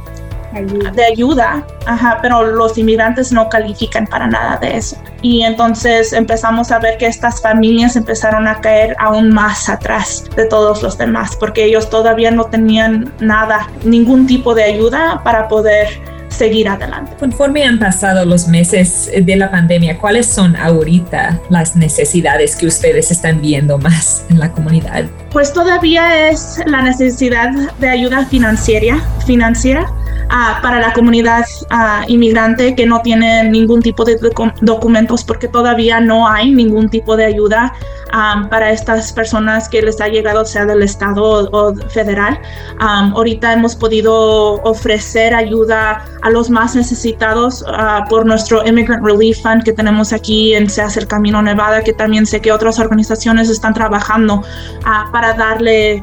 ayuda. 0.55 0.91
de 0.91 1.05
ayuda, 1.05 1.67
Ajá, 1.87 2.19
pero 2.23 2.45
los 2.45 2.79
inmigrantes 2.79 3.33
no 3.33 3.49
califican 3.49 4.07
para 4.07 4.27
nada 4.27 4.57
de 4.59 4.77
eso. 4.77 4.97
Y 5.21 5.43
entonces 5.43 6.13
empezamos 6.13 6.71
a 6.71 6.79
ver 6.79 6.99
que 6.99 7.07
estas 7.07 7.41
familias 7.41 7.97
empezaron 7.97 8.47
a 8.47 8.61
caer 8.61 8.95
aún 8.99 9.33
más 9.33 9.69
atrás 9.69 10.25
de 10.37 10.47
todos 10.47 10.83
los 10.83 10.99
demás, 10.99 11.37
porque 11.39 11.65
ellos 11.65 11.91
todavía 11.91 12.31
no 12.31 12.45
tenían 12.45 13.13
nada, 13.21 13.69
ningún 13.85 14.27
tipo 14.27 14.55
de 14.55 14.65
ayuda 14.65 15.21
para 15.25 15.49
poder 15.49 15.89
seguir 16.33 16.69
adelante. 16.69 17.13
Conforme 17.19 17.65
han 17.65 17.79
pasado 17.79 18.25
los 18.25 18.49
meses 18.49 19.11
de 19.15 19.37
la 19.37 19.51
pandemia, 19.51 19.99
¿cuáles 19.99 20.27
son 20.27 20.57
ahorita 20.57 21.39
las 21.51 21.77
necesidades 21.77 22.57
que 22.57 22.67
ustedes 22.67 23.11
están 23.11 23.41
viendo 23.41 23.79
más 23.79 24.25
en 24.31 24.39
la 24.39 24.51
comunidad? 24.51 25.05
Pues 25.31 25.53
todavía 25.53 26.31
es 26.31 26.61
la 26.67 26.83
necesidad 26.83 27.51
de 27.79 27.89
ayuda 27.89 28.25
financiera, 28.27 28.99
financiera 29.27 29.87
uh, 30.27 30.63
para 30.63 30.81
la 30.81 30.93
comunidad 30.93 31.45
uh, 31.71 32.09
inmigrante 32.09 32.75
que 32.75 32.87
no 32.87 33.01
tiene 33.01 33.49
ningún 33.51 33.83
tipo 33.83 34.05
de 34.05 34.17
doc 34.17 34.41
documentos 34.61 35.25
porque 35.25 35.49
todavía 35.49 36.01
no 36.01 36.29
hay 36.29 36.51
ningún 36.51 36.89
tipo 36.89 37.17
de 37.17 37.25
ayuda 37.25 37.73
um, 38.13 38.49
para 38.49 38.71
estas 38.71 39.13
personas 39.13 39.69
que 39.69 39.83
les 39.83 40.01
ha 40.01 40.09
llegado 40.09 40.45
sea 40.45 40.67
del 40.67 40.83
estado 40.83 41.23
o, 41.23 41.49
o 41.51 41.75
federal. 41.89 42.39
Um, 42.81 43.15
ahorita 43.15 43.53
hemos 43.53 43.75
podido 43.77 44.63
ofrecer 44.63 45.35
ayuda 45.35 46.05
a 46.23 46.31
los 46.31 46.51
más 46.51 46.75
necesitados 46.75 47.63
uh, 47.63 48.09
por 48.09 48.27
nuestro 48.27 48.67
Immigrant 48.67 49.05
Relief 49.05 49.41
Fund 49.43 49.63
que 49.65 49.73
tenemos 49.73 50.13
aquí 50.13 50.55
en 50.55 50.69
Se 50.69 50.83
hace 50.83 51.01
el 51.01 51.07
Camino 51.07 51.43
Nevada, 51.43 51.83
que 51.83 51.93
también 51.93 52.27
sé 52.27 52.41
que 52.41 52.53
otras 52.53 52.79
organizaciones 52.79 53.49
están 53.49 53.75
trabajando 53.75 54.43
para 55.13 55.35
darle 55.35 56.03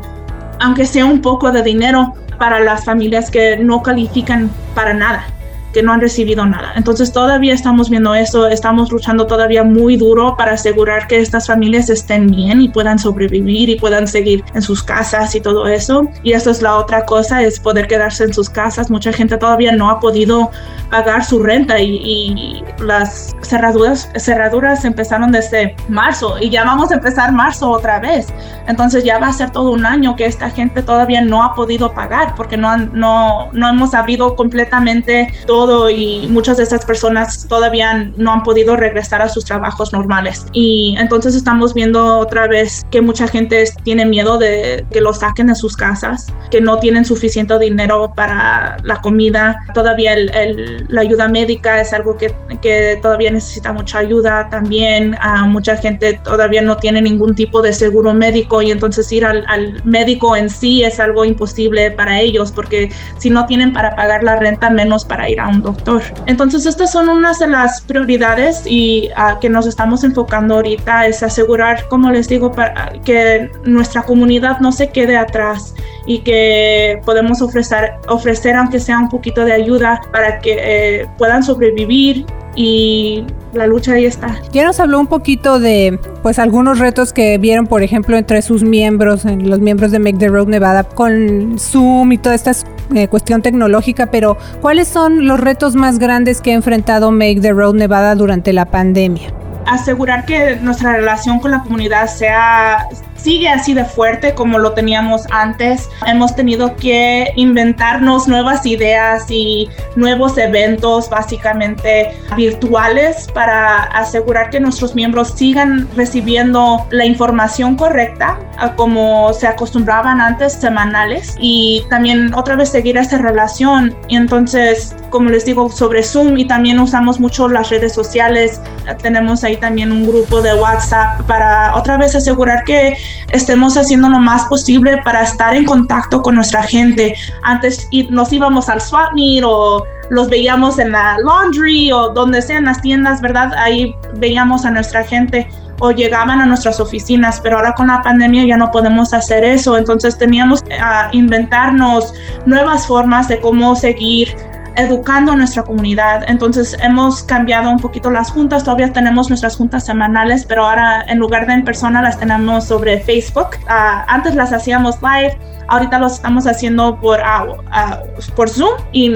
aunque 0.59 0.85
sea 0.85 1.05
un 1.05 1.21
poco 1.21 1.51
de 1.51 1.63
dinero 1.63 2.13
para 2.39 2.60
las 2.60 2.86
familias 2.86 3.29
que 3.29 3.58
no 3.58 3.84
califican 3.84 4.50
para 4.74 4.93
nada 4.93 5.27
que 5.73 5.83
no 5.83 5.93
han 5.93 6.01
recibido 6.01 6.45
nada. 6.45 6.73
Entonces 6.75 7.11
todavía 7.11 7.53
estamos 7.53 7.89
viendo 7.89 8.15
eso, 8.15 8.47
estamos 8.47 8.91
luchando 8.91 9.27
todavía 9.27 9.63
muy 9.63 9.97
duro 9.97 10.35
para 10.38 10.53
asegurar 10.53 11.07
que 11.07 11.19
estas 11.19 11.47
familias 11.47 11.89
estén 11.89 12.27
bien 12.27 12.61
y 12.61 12.69
puedan 12.69 12.99
sobrevivir 12.99 13.69
y 13.69 13.75
puedan 13.75 14.07
seguir 14.07 14.43
en 14.53 14.61
sus 14.61 14.83
casas 14.83 15.35
y 15.35 15.41
todo 15.41 15.67
eso. 15.67 16.09
Y 16.23 16.33
eso 16.33 16.51
es 16.51 16.61
la 16.61 16.75
otra 16.77 17.05
cosa, 17.05 17.41
es 17.41 17.59
poder 17.59 17.88
quedarse 17.88 18.23
en 18.23 18.33
sus 18.33 18.49
casas. 18.49 18.89
Mucha 18.89 19.13
gente 19.13 19.38
todavía 19.38 19.71
no 19.71 19.89
ha 19.89 19.99
podido 19.99 20.51
pagar 20.89 21.23
su 21.23 21.41
renta 21.41 21.79
y, 21.79 21.95
y 21.95 22.63
las 22.83 23.35
cerraduras, 23.43 24.09
cerraduras 24.15 24.85
empezaron 24.85 25.31
desde 25.31 25.75
marzo 25.88 26.35
y 26.39 26.49
ya 26.49 26.63
vamos 26.63 26.91
a 26.91 26.95
empezar 26.95 27.31
marzo 27.31 27.69
otra 27.69 27.99
vez. 27.99 28.27
Entonces 28.67 29.03
ya 29.03 29.19
va 29.19 29.27
a 29.27 29.33
ser 29.33 29.51
todo 29.51 29.71
un 29.71 29.85
año 29.85 30.15
que 30.15 30.25
esta 30.25 30.49
gente 30.49 30.81
todavía 30.81 31.21
no 31.21 31.43
ha 31.43 31.53
podido 31.53 31.93
pagar 31.93 32.33
porque 32.35 32.57
no, 32.57 32.75
no, 32.77 33.49
no 33.51 33.69
hemos 33.69 33.93
abrido 33.93 34.35
completamente 34.35 35.33
todo 35.45 35.58
y 35.89 36.27
muchas 36.29 36.57
de 36.57 36.63
estas 36.63 36.85
personas 36.85 37.47
todavía 37.47 38.11
no 38.15 38.31
han 38.31 38.43
podido 38.43 38.75
regresar 38.75 39.21
a 39.21 39.29
sus 39.29 39.45
trabajos 39.45 39.91
normales. 39.91 40.45
Y 40.53 40.95
entonces 40.97 41.35
estamos 41.35 41.73
viendo 41.73 42.17
otra 42.17 42.47
vez 42.47 42.85
que 42.91 43.01
mucha 43.01 43.27
gente 43.27 43.63
tiene 43.83 44.05
miedo 44.05 44.37
de 44.37 44.85
que 44.91 45.01
los 45.01 45.19
saquen 45.19 45.47
de 45.47 45.55
sus 45.55 45.75
casas, 45.75 46.27
que 46.51 46.61
no 46.61 46.79
tienen 46.79 47.05
suficiente 47.05 47.57
dinero 47.59 48.13
para 48.15 48.77
la 48.83 49.01
comida. 49.01 49.59
Todavía 49.73 50.13
el, 50.13 50.85
la 50.87 51.01
ayuda 51.01 51.27
médica 51.27 51.81
es 51.81 51.93
algo 51.93 52.17
que, 52.17 52.33
que 52.61 52.99
todavía 53.01 53.31
necesita 53.31 53.73
mucha 53.73 53.99
ayuda 53.99 54.47
también. 54.49 55.15
Uh, 55.15 55.47
mucha 55.47 55.75
gente 55.77 56.19
todavía 56.23 56.61
no 56.61 56.77
tiene 56.77 57.01
ningún 57.01 57.35
tipo 57.35 57.61
de 57.61 57.73
seguro 57.73 58.13
médico 58.13 58.61
y 58.61 58.71
entonces 58.71 59.11
ir 59.11 59.25
al, 59.25 59.43
al 59.47 59.83
médico 59.83 60.35
en 60.35 60.49
sí 60.49 60.83
es 60.83 60.99
algo 60.99 61.25
imposible 61.25 61.91
para 61.91 62.19
ellos 62.19 62.51
porque 62.51 62.91
si 63.17 63.29
no 63.29 63.45
tienen 63.45 63.73
para 63.73 63.95
pagar 63.95 64.23
la 64.23 64.37
renta, 64.37 64.69
menos 64.69 65.05
para 65.05 65.29
ir 65.29 65.39
a 65.39 65.47
un 65.50 65.62
doctor. 65.62 66.01
Entonces 66.25 66.65
estas 66.65 66.91
son 66.91 67.10
unas 67.10 67.39
de 67.39 67.48
las 67.48 67.82
prioridades 67.82 68.63
y 68.65 69.10
a 69.15 69.29
ah, 69.29 69.39
que 69.39 69.50
nos 69.50 69.68
estamos 69.68 70.03
enfocando 70.03 70.56
ahorita 70.56 71.08
es 71.08 71.24
asegurar, 71.24 71.88
como 71.89 72.10
les 72.12 72.27
digo, 72.27 72.51
para 72.51 72.94
que 73.03 73.51
nuestra 73.63 74.03
comunidad 74.03 74.60
no 74.60 74.72
se 74.72 74.89
quede 74.89 75.18
atrás 75.18 75.74
y 76.06 76.20
que 76.20 77.01
podemos 77.06 77.41
ofrecer, 77.41 77.91
ofrecer 78.08 78.56
aunque 78.56 78.79
sea 78.79 79.00
un 79.00 79.10
poquito 79.10 79.46
de 79.46 79.53
ayuda 79.53 80.01
para 80.12 80.39
que 80.39 80.58
eh, 80.60 81.08
puedan 81.18 81.44
sobrevivir 81.44 82.25
y 82.56 83.25
la 83.53 83.68
lucha 83.68 83.94
ahí 83.94 84.06
está. 84.06 84.41
Ya 84.51 84.65
nos 84.65 84.79
habló 84.79 85.00
un 85.00 85.08
poquito 85.08 85.60
de 85.60 86.00
pues 86.22 86.39
algunos 86.39 86.79
retos 86.79 87.13
que 87.13 87.38
vieron, 87.38 87.68
por 87.68 87.84
ejemplo, 87.84 88.18
entre 88.18 88.41
sus 88.41 88.63
miembros, 88.63 89.25
los 89.25 89.60
miembros 89.60 89.91
de 89.91 90.00
Make 90.00 90.18
the 90.18 90.27
Road 90.27 90.48
Nevada, 90.48 90.84
con 90.84 91.58
Zoom 91.58 92.12
y 92.12 92.18
toda 92.18 92.36
esta 92.36 92.51
eh, 92.93 93.08
cuestión 93.08 93.41
tecnológica, 93.41 94.12
pero 94.12 94.38
¿cuáles 94.62 94.88
son 94.88 95.27
los 95.27 95.39
retos 95.39 95.75
más 95.75 96.00
grandes 96.00 96.41
que 96.41 96.51
ha 96.51 96.55
enfrentado 96.55 97.12
Make 97.12 97.41
the 97.41 97.51
Road 97.51 97.75
Nevada 97.75 98.15
durante 98.15 98.53
la 98.53 98.65
pandemia? 98.65 99.34
Asegurar 99.65 100.25
que 100.25 100.55
nuestra 100.57 100.93
relación 100.93 101.39
con 101.39 101.51
la 101.51 101.61
comunidad 101.61 102.07
sea 102.07 102.87
sigue 103.15 103.49
así 103.49 103.73
de 103.73 103.85
fuerte 103.85 104.33
como 104.33 104.57
lo 104.59 104.73
teníamos 104.73 105.23
antes. 105.31 105.89
Hemos 106.07 106.35
tenido 106.35 106.75
que 106.75 107.31
inventarnos 107.35 108.27
nuevas 108.27 108.65
ideas 108.65 109.25
y 109.29 109.69
nuevos 109.95 110.37
eventos 110.37 111.09
básicamente 111.09 112.11
virtuales 112.35 113.27
para 113.33 113.83
asegurar 113.83 114.49
que 114.49 114.59
nuestros 114.59 114.95
miembros 114.95 115.33
sigan 115.35 115.87
recibiendo 115.95 116.87
la 116.91 117.05
información 117.05 117.75
correcta 117.75 118.39
como 118.75 119.33
se 119.33 119.47
acostumbraban 119.47 120.19
antes 120.19 120.53
semanales 120.53 121.35
y 121.39 121.83
también 121.89 122.33
otra 122.33 122.55
vez 122.55 122.69
seguir 122.69 122.97
esa 122.97 123.17
relación 123.17 123.95
y 124.07 124.17
entonces 124.17 124.95
como 125.09 125.29
les 125.29 125.45
digo 125.45 125.69
sobre 125.69 126.03
Zoom 126.03 126.37
y 126.37 126.45
también 126.45 126.79
usamos 126.79 127.19
mucho 127.19 127.47
las 127.47 127.69
redes 127.69 127.93
sociales 127.93 128.61
tenemos 129.01 129.43
ahí 129.50 129.58
también 129.58 129.91
un 129.91 130.06
grupo 130.06 130.41
de 130.41 130.53
WhatsApp 130.53 131.22
para 131.27 131.75
otra 131.75 131.98
vez 131.98 132.15
asegurar 132.15 132.63
que 132.63 132.98
estemos 133.32 133.77
haciendo 133.77 134.10
lo 134.10 134.20
más 134.20 134.46
posible 134.46 135.01
para 135.03 135.24
estar 135.24 135.56
en 135.56 135.65
contacto 135.65 136.22
con 136.22 136.36
nuestra 136.36 136.63
gente. 136.63 137.15
Antes 137.44 137.88
nos 138.10 138.32
íbamos 138.32 138.70
al 138.70 138.79
swap 138.79 139.13
meet 139.13 139.44
o 139.46 139.84
los 140.10 140.29
veíamos 140.29 140.79
en 140.79 140.91
la 140.91 141.18
laundry 141.24 141.91
o 141.91 142.10
donde 142.10 142.41
sea 142.41 142.58
en 142.58 142.65
las 142.65 142.82
tiendas, 142.82 143.22
¿verdad? 143.22 143.53
Ahí 143.58 143.96
veíamos 144.15 144.65
a 144.65 144.72
nuestra 144.72 145.03
gente 145.03 145.48
o 145.79 145.91
llegaban 145.91 146.41
a 146.41 146.46
nuestras 146.46 146.79
oficinas, 146.79 147.39
pero 147.41 147.58
ahora 147.58 147.74
con 147.74 147.88
la 147.88 148.01
pandemia 148.01 148.46
ya 148.46 148.58
no 148.58 148.70
podemos 148.70 149.13
hacer 149.13 149.44
eso, 149.46 149.77
entonces 149.77 150.18
teníamos 150.18 150.62
que 150.62 150.77
inventarnos 151.13 152.13
nuevas 152.46 152.86
formas 152.86 153.29
de 153.29 153.39
cómo 153.39 153.75
seguir 153.75 154.36
educando 154.75 155.31
a 155.31 155.35
nuestra 155.35 155.63
comunidad. 155.63 156.23
Entonces 156.27 156.77
hemos 156.81 157.23
cambiado 157.23 157.69
un 157.69 157.79
poquito 157.79 158.09
las 158.09 158.31
juntas, 158.31 158.63
todavía 158.63 158.91
tenemos 158.91 159.29
nuestras 159.29 159.55
juntas 159.55 159.85
semanales, 159.85 160.45
pero 160.45 160.65
ahora 160.65 161.03
en 161.07 161.19
lugar 161.19 161.47
de 161.47 161.53
en 161.53 161.63
persona 161.63 162.01
las 162.01 162.19
tenemos 162.19 162.65
sobre 162.65 162.99
Facebook. 162.99 163.49
Uh, 163.63 164.03
antes 164.07 164.35
las 164.35 164.53
hacíamos 164.53 164.97
live, 165.01 165.38
ahorita 165.67 165.99
los 165.99 166.13
estamos 166.13 166.47
haciendo 166.47 166.99
por, 166.99 167.19
uh, 167.19 168.33
por 168.35 168.49
Zoom 168.49 168.71
y 168.91 169.13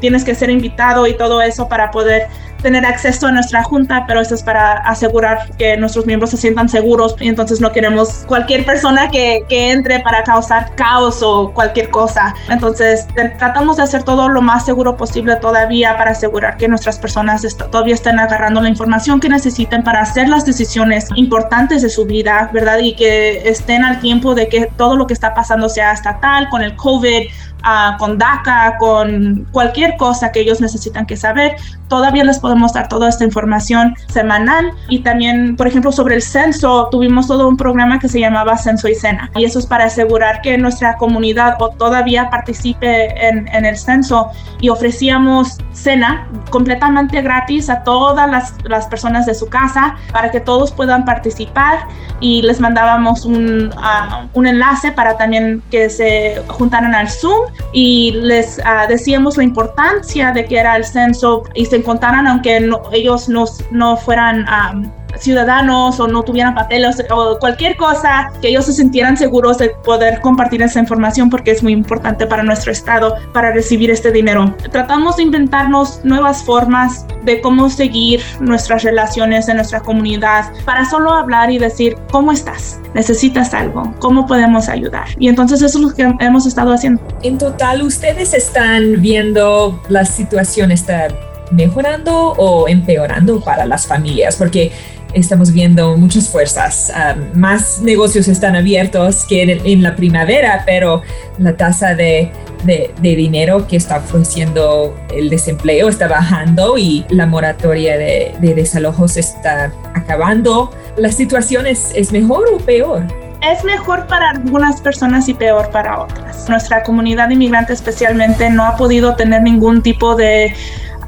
tienes 0.00 0.24
que 0.24 0.34
ser 0.34 0.50
invitado 0.50 1.06
y 1.06 1.16
todo 1.16 1.42
eso 1.42 1.68
para 1.68 1.90
poder 1.90 2.26
tener 2.60 2.84
acceso 2.84 3.26
a 3.26 3.32
nuestra 3.32 3.62
junta, 3.62 4.04
pero 4.06 4.20
eso 4.20 4.34
es 4.34 4.42
para 4.42 4.72
asegurar 4.78 5.50
que 5.56 5.76
nuestros 5.76 6.06
miembros 6.06 6.30
se 6.30 6.36
sientan 6.36 6.68
seguros 6.68 7.16
y 7.20 7.28
entonces 7.28 7.60
no 7.60 7.72
queremos 7.72 8.24
cualquier 8.26 8.64
persona 8.64 9.10
que, 9.10 9.44
que 9.48 9.72
entre 9.72 10.00
para 10.00 10.22
causar 10.22 10.74
caos 10.74 11.22
o 11.22 11.52
cualquier 11.52 11.90
cosa. 11.90 12.34
Entonces 12.48 13.06
tratamos 13.38 13.76
de 13.76 13.84
hacer 13.84 14.02
todo 14.02 14.28
lo 14.28 14.42
más 14.42 14.64
seguro 14.64 14.96
posible 14.96 15.36
todavía 15.36 15.96
para 15.96 16.12
asegurar 16.12 16.56
que 16.56 16.68
nuestras 16.68 16.98
personas 16.98 17.42
todavía 17.70 17.94
estén 17.94 18.18
agarrando 18.18 18.60
la 18.60 18.68
información 18.68 19.20
que 19.20 19.28
necesiten 19.28 19.82
para 19.82 20.00
hacer 20.00 20.28
las 20.28 20.44
decisiones 20.44 21.08
importantes 21.14 21.82
de 21.82 21.90
su 21.90 22.04
vida, 22.06 22.50
¿verdad? 22.52 22.78
Y 22.78 22.94
que 22.94 23.48
estén 23.48 23.84
al 23.84 24.00
tiempo 24.00 24.34
de 24.34 24.48
que 24.48 24.70
todo 24.76 24.96
lo 24.96 25.06
que 25.06 25.14
está 25.14 25.34
pasando 25.34 25.68
sea 25.68 25.92
estatal 25.92 26.48
con 26.50 26.62
el 26.62 26.76
COVID 26.76 27.28
ah, 27.62 27.96
con 27.98 28.18
DACA, 28.18 28.76
con 28.78 29.46
cualquier 29.52 29.96
cosa 29.96 30.32
que 30.32 30.40
ellos 30.40 30.60
necesitan 30.60 31.06
que 31.06 31.16
saber. 31.16 31.56
Todavía 31.90 32.22
les 32.22 32.38
podemos 32.38 32.72
dar 32.72 32.88
toda 32.88 33.08
esta 33.08 33.24
información 33.24 33.96
semanal. 34.06 34.72
Y 34.88 35.00
también, 35.00 35.56
por 35.56 35.66
ejemplo, 35.66 35.90
sobre 35.90 36.14
el 36.14 36.22
censo, 36.22 36.88
tuvimos 36.90 37.26
todo 37.26 37.48
un 37.48 37.56
programa 37.56 37.98
que 37.98 38.08
se 38.08 38.20
llamaba 38.20 38.56
Censo 38.56 38.88
y 38.88 38.94
Cena. 38.94 39.28
Y 39.34 39.44
eso 39.44 39.58
es 39.58 39.66
para 39.66 39.86
asegurar 39.86 40.40
que 40.40 40.56
nuestra 40.56 40.96
comunidad 40.96 41.56
o 41.58 41.70
todavía 41.70 42.30
participe 42.30 43.26
en, 43.26 43.48
en 43.48 43.64
el 43.64 43.76
censo. 43.76 44.30
Y 44.60 44.68
ofrecíamos 44.68 45.58
cena 45.72 46.28
completamente 46.50 47.22
gratis 47.22 47.70
a 47.70 47.82
todas 47.82 48.30
las, 48.30 48.54
las, 48.64 48.86
personas 48.86 49.26
de 49.26 49.34
su 49.34 49.48
casa 49.48 49.96
para 50.12 50.30
que 50.30 50.38
todos 50.38 50.70
puedan 50.70 51.04
participar. 51.04 51.80
Y 52.20 52.42
les 52.42 52.60
mandábamos 52.60 53.24
un, 53.24 53.68
uh, 53.68 54.28
un 54.34 54.46
enlace 54.46 54.92
para 54.92 55.16
también 55.16 55.60
que 55.72 55.90
se 55.90 56.40
juntaran 56.46 56.94
al 56.94 57.08
Zoom. 57.08 57.50
Y 57.72 58.12
les 58.12 58.58
uh, 58.58 58.88
decíamos 58.88 59.36
la 59.36 59.42
importancia 59.42 60.30
de 60.32 60.44
que 60.44 60.58
era 60.58 60.76
el 60.76 60.84
censo 60.84 61.42
y 61.54 61.66
se 61.66 61.79
encontraran 61.80 62.26
aunque 62.26 62.60
no, 62.60 62.82
ellos 62.92 63.28
no, 63.28 63.44
no 63.70 63.96
fueran 63.96 64.46
um, 64.48 64.90
ciudadanos 65.18 65.98
o 66.00 66.06
no 66.06 66.22
tuvieran 66.22 66.54
papeles 66.54 67.02
o 67.10 67.38
cualquier 67.38 67.76
cosa, 67.76 68.30
que 68.40 68.48
ellos 68.48 68.66
se 68.66 68.72
sintieran 68.72 69.16
seguros 69.16 69.58
de 69.58 69.70
poder 69.84 70.20
compartir 70.20 70.62
esa 70.62 70.80
información 70.80 71.30
porque 71.30 71.50
es 71.50 71.62
muy 71.62 71.72
importante 71.72 72.26
para 72.26 72.42
nuestro 72.42 72.72
estado 72.72 73.16
para 73.32 73.52
recibir 73.52 73.90
este 73.90 74.10
dinero. 74.10 74.54
Tratamos 74.70 75.16
de 75.16 75.24
inventarnos 75.24 76.04
nuevas 76.04 76.44
formas 76.44 77.06
de 77.24 77.40
cómo 77.40 77.68
seguir 77.68 78.20
nuestras 78.40 78.82
relaciones 78.82 79.48
en 79.48 79.56
nuestra 79.56 79.80
comunidad 79.80 80.50
para 80.64 80.88
solo 80.88 81.12
hablar 81.12 81.50
y 81.50 81.58
decir, 81.58 81.96
¿cómo 82.10 82.32
estás? 82.32 82.80
¿Necesitas 82.94 83.54
algo? 83.54 83.94
¿Cómo 83.98 84.26
podemos 84.26 84.68
ayudar? 84.68 85.06
Y 85.18 85.28
entonces 85.28 85.62
eso 85.62 85.78
es 85.78 85.84
lo 85.84 85.94
que 85.94 86.14
hemos 86.24 86.46
estado 86.46 86.72
haciendo. 86.72 87.02
En 87.22 87.38
total, 87.38 87.82
¿ustedes 87.82 88.34
están 88.34 89.00
viendo 89.00 89.80
la 89.88 90.04
situación 90.04 90.72
está 90.72 91.08
mejorando 91.50 92.32
o 92.32 92.68
empeorando 92.68 93.40
para 93.40 93.66
las 93.66 93.86
familias? 93.86 94.36
Porque 94.36 94.72
estamos 95.14 95.52
viendo 95.52 95.96
muchas 95.96 96.28
fuerzas. 96.28 96.92
Um, 96.94 97.38
más 97.38 97.80
negocios 97.82 98.28
están 98.28 98.56
abiertos 98.56 99.24
que 99.28 99.42
en, 99.42 99.82
la 99.82 99.96
primavera, 99.96 100.62
pero 100.66 101.02
la 101.38 101.56
tasa 101.56 101.94
de, 101.94 102.30
de, 102.64 102.92
de, 103.00 103.16
dinero 103.16 103.66
que 103.66 103.76
está 103.76 103.98
ofreciendo 103.98 104.94
el 105.12 105.30
desempleo 105.30 105.88
está 105.88 106.08
bajando 106.08 106.78
y 106.78 107.04
la 107.08 107.26
moratoria 107.26 107.96
de, 107.96 108.34
de 108.40 108.54
desalojos 108.54 109.16
está 109.16 109.72
acabando. 109.94 110.70
¿La 110.96 111.10
situación 111.10 111.66
es, 111.66 111.92
es 111.94 112.12
mejor 112.12 112.44
o 112.52 112.58
peor? 112.58 113.04
es 113.42 113.64
mejor 113.64 114.06
para 114.06 114.30
algunas 114.30 114.80
personas 114.80 115.28
y 115.28 115.34
peor 115.34 115.70
para 115.70 116.02
otras. 116.02 116.48
Nuestra 116.48 116.82
comunidad 116.82 117.30
inmigrante 117.30 117.72
especialmente 117.72 118.50
no 118.50 118.66
ha 118.66 118.76
podido 118.76 119.16
tener 119.16 119.42
ningún 119.42 119.82
tipo 119.82 120.14
de 120.14 120.54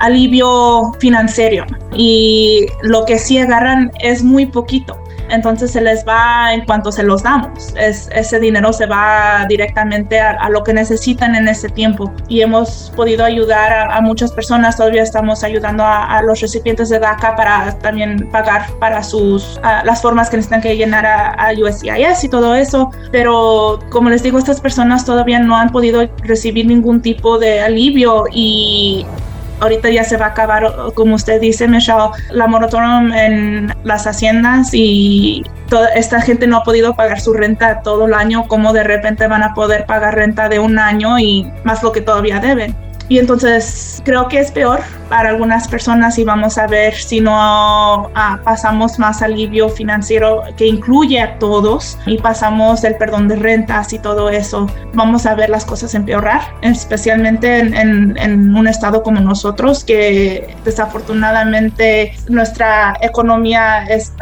alivio 0.03 0.93
financiero 0.99 1.65
y 1.95 2.67
lo 2.83 3.05
que 3.05 3.19
sí 3.19 3.39
agarran 3.39 3.91
es 4.01 4.23
muy 4.23 4.47
poquito. 4.47 4.99
Entonces 5.31 5.71
se 5.71 5.81
les 5.81 6.07
va 6.07 6.53
en 6.53 6.67
cuanto 6.67 6.93
se 6.93 7.03
los 7.03 7.23
damos. 7.23 7.73
Es, 7.77 8.11
ese 8.13 8.39
dinero 8.39 8.71
se 8.73 8.85
va 8.85 9.47
directamente 9.49 10.21
a, 10.21 10.33
a, 10.33 10.51
lo 10.51 10.63
que 10.63 10.75
necesitan 10.75 11.35
en 11.35 11.49
ese 11.49 11.71
tiempo. 11.71 12.13
Y 12.29 12.43
hemos 12.43 12.93
podido 12.95 13.25
ayudar 13.25 13.73
a, 13.73 13.97
a 13.97 14.01
muchas 14.03 14.31
personas. 14.31 14.77
Todavía 14.77 15.03
estamos 15.03 15.43
ayudando 15.43 15.85
a, 15.85 16.19
a, 16.19 16.23
los 16.23 16.41
recipientes 16.41 16.91
de 16.91 16.99
DACA 16.99 17.35
para 17.35 17.79
también 17.79 18.29
pagar 18.31 18.67
para 18.79 19.03
sus 19.03 19.59
las 19.85 20.03
formas 20.03 20.29
que 20.29 20.37
necesitan 20.37 20.61
que 20.61 20.77
llenar 20.77 21.07
a, 21.07 21.51
USCIS 21.57 22.25
y 22.25 22.29
todo 22.29 22.55
eso. 22.55 22.91
Pero 23.11 23.79
como 23.91 24.11
les 24.11 24.23
digo, 24.23 24.39
estas 24.39 24.61
personas 24.61 25.07
todavía 25.07 25.39
no 25.39 25.57
han 25.57 25.71
podido 25.71 26.07
recibir 26.25 26.67
ningún 26.67 27.01
tipo 27.01 27.39
de 27.39 27.61
alivio 27.61 28.25
y 28.31 29.07
ahorita 29.63 29.91
ya 29.91 30.05
se 30.05 30.17
va 30.17 30.27
a 30.27 30.29
acabar, 30.31 30.73
como 30.95 31.15
usted 31.15 31.41
dice, 31.41 31.69
Michelle, 31.69 32.11
la 32.31 32.47
moratoria 32.49 33.01
en 33.27 33.73
las 33.85 34.07
haciendas 34.07 34.71
y 34.73 35.45
toda 35.69 35.89
esta 35.95 36.21
gente 36.21 36.47
no 36.47 36.59
ha 36.59 36.65
podido 36.65 36.95
pagar 36.95 37.21
su 37.21 37.33
renta 37.33 37.81
todo 37.83 38.07
el 38.07 38.15
año, 38.15 38.47
como 38.49 38.73
de 38.73 38.83
repente 38.83 39.27
van 39.29 39.43
a 39.43 39.55
poder 39.55 39.87
pagar 39.87 40.17
renta 40.17 40.49
de 40.49 40.59
un 40.59 40.79
año 40.79 41.19
y 41.19 41.51
más 41.65 41.83
lo 41.83 41.93
que 41.93 42.01
todavía 42.01 42.41
deben. 42.41 42.75
Y 43.09 43.19
entonces 43.19 44.03
creo 44.05 44.29
que 44.29 44.41
es 44.41 44.51
peor 44.51 44.81
para 45.13 45.29
algunas 45.29 45.69
personas 45.69 46.19
y 46.19 46.25
vamos 46.25 46.57
a 46.57 46.67
ver 46.67 46.95
si 46.95 47.21
no 47.21 48.11
ah, 48.15 48.41
pasamos 48.43 48.99
más 48.99 49.21
alivio 49.21 49.69
financiero 49.69 50.43
que 50.57 50.67
incluye 50.67 51.21
a 51.21 51.39
todos 51.39 51.99
y 52.07 52.17
pasamos 52.17 52.83
el 52.83 52.95
perdón 52.95 53.29
de 53.29 53.37
rentas 53.37 53.93
y 53.93 53.99
todo 53.99 54.31
eso. 54.31 54.69
Vamos 54.95 55.27
a 55.27 55.35
ver 55.35 55.51
las 55.51 55.67
cosas 55.67 55.95
empeorar, 55.95 56.41
especialmente 56.63 57.59
en, 57.59 58.57
un 58.57 58.67
estado 58.67 59.03
como 59.03 59.21
nosotros 59.21 59.85
que 59.85 60.57
desafortunadamente 60.65 62.15
nuestra 62.31 62.97
economía 63.03 63.85
es 63.85 64.15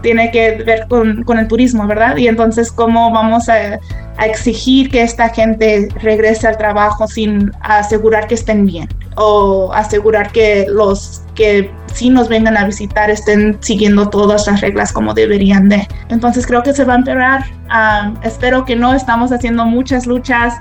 tiene 0.00 0.30
que 0.30 0.62
ver 0.64 0.86
con, 0.88 1.38
el 1.38 1.46
turismo, 1.46 1.86
¿verdad? 1.86 2.16
Y 2.16 2.28
entonces 2.28 2.72
cómo 2.72 3.10
vamos 3.10 3.50
a 3.50 3.78
exigir 4.24 4.90
que 4.90 5.02
esta 5.02 5.28
gente 5.28 5.88
regrese 6.00 6.48
al 6.48 6.56
trabajo 6.56 7.06
sin 7.06 7.52
asegurar 7.60 8.26
que 8.28 8.36
estén 8.36 8.64
bien 8.64 8.88
o 9.16 9.72
asegurar 9.72 10.32
que 10.32 10.66
los 10.68 11.22
que 11.34 11.70
sí 11.92 12.10
nos 12.10 12.28
vengan 12.28 12.56
a 12.56 12.64
visitar 12.64 13.10
estén 13.10 13.58
siguiendo 13.60 14.08
todas 14.08 14.46
las 14.46 14.60
reglas 14.60 14.92
como 14.92 15.14
deberían 15.14 15.68
de. 15.68 15.86
Entonces 16.08 16.46
creo 16.46 16.62
que 16.62 16.72
se 16.72 16.84
va 16.84 16.94
a 16.94 16.96
empeorar. 16.96 17.44
Espero 18.22 18.64
que 18.64 18.76
no. 18.76 18.94
Estamos 18.94 19.32
haciendo 19.32 19.64
muchas 19.64 20.06
luchas 20.06 20.54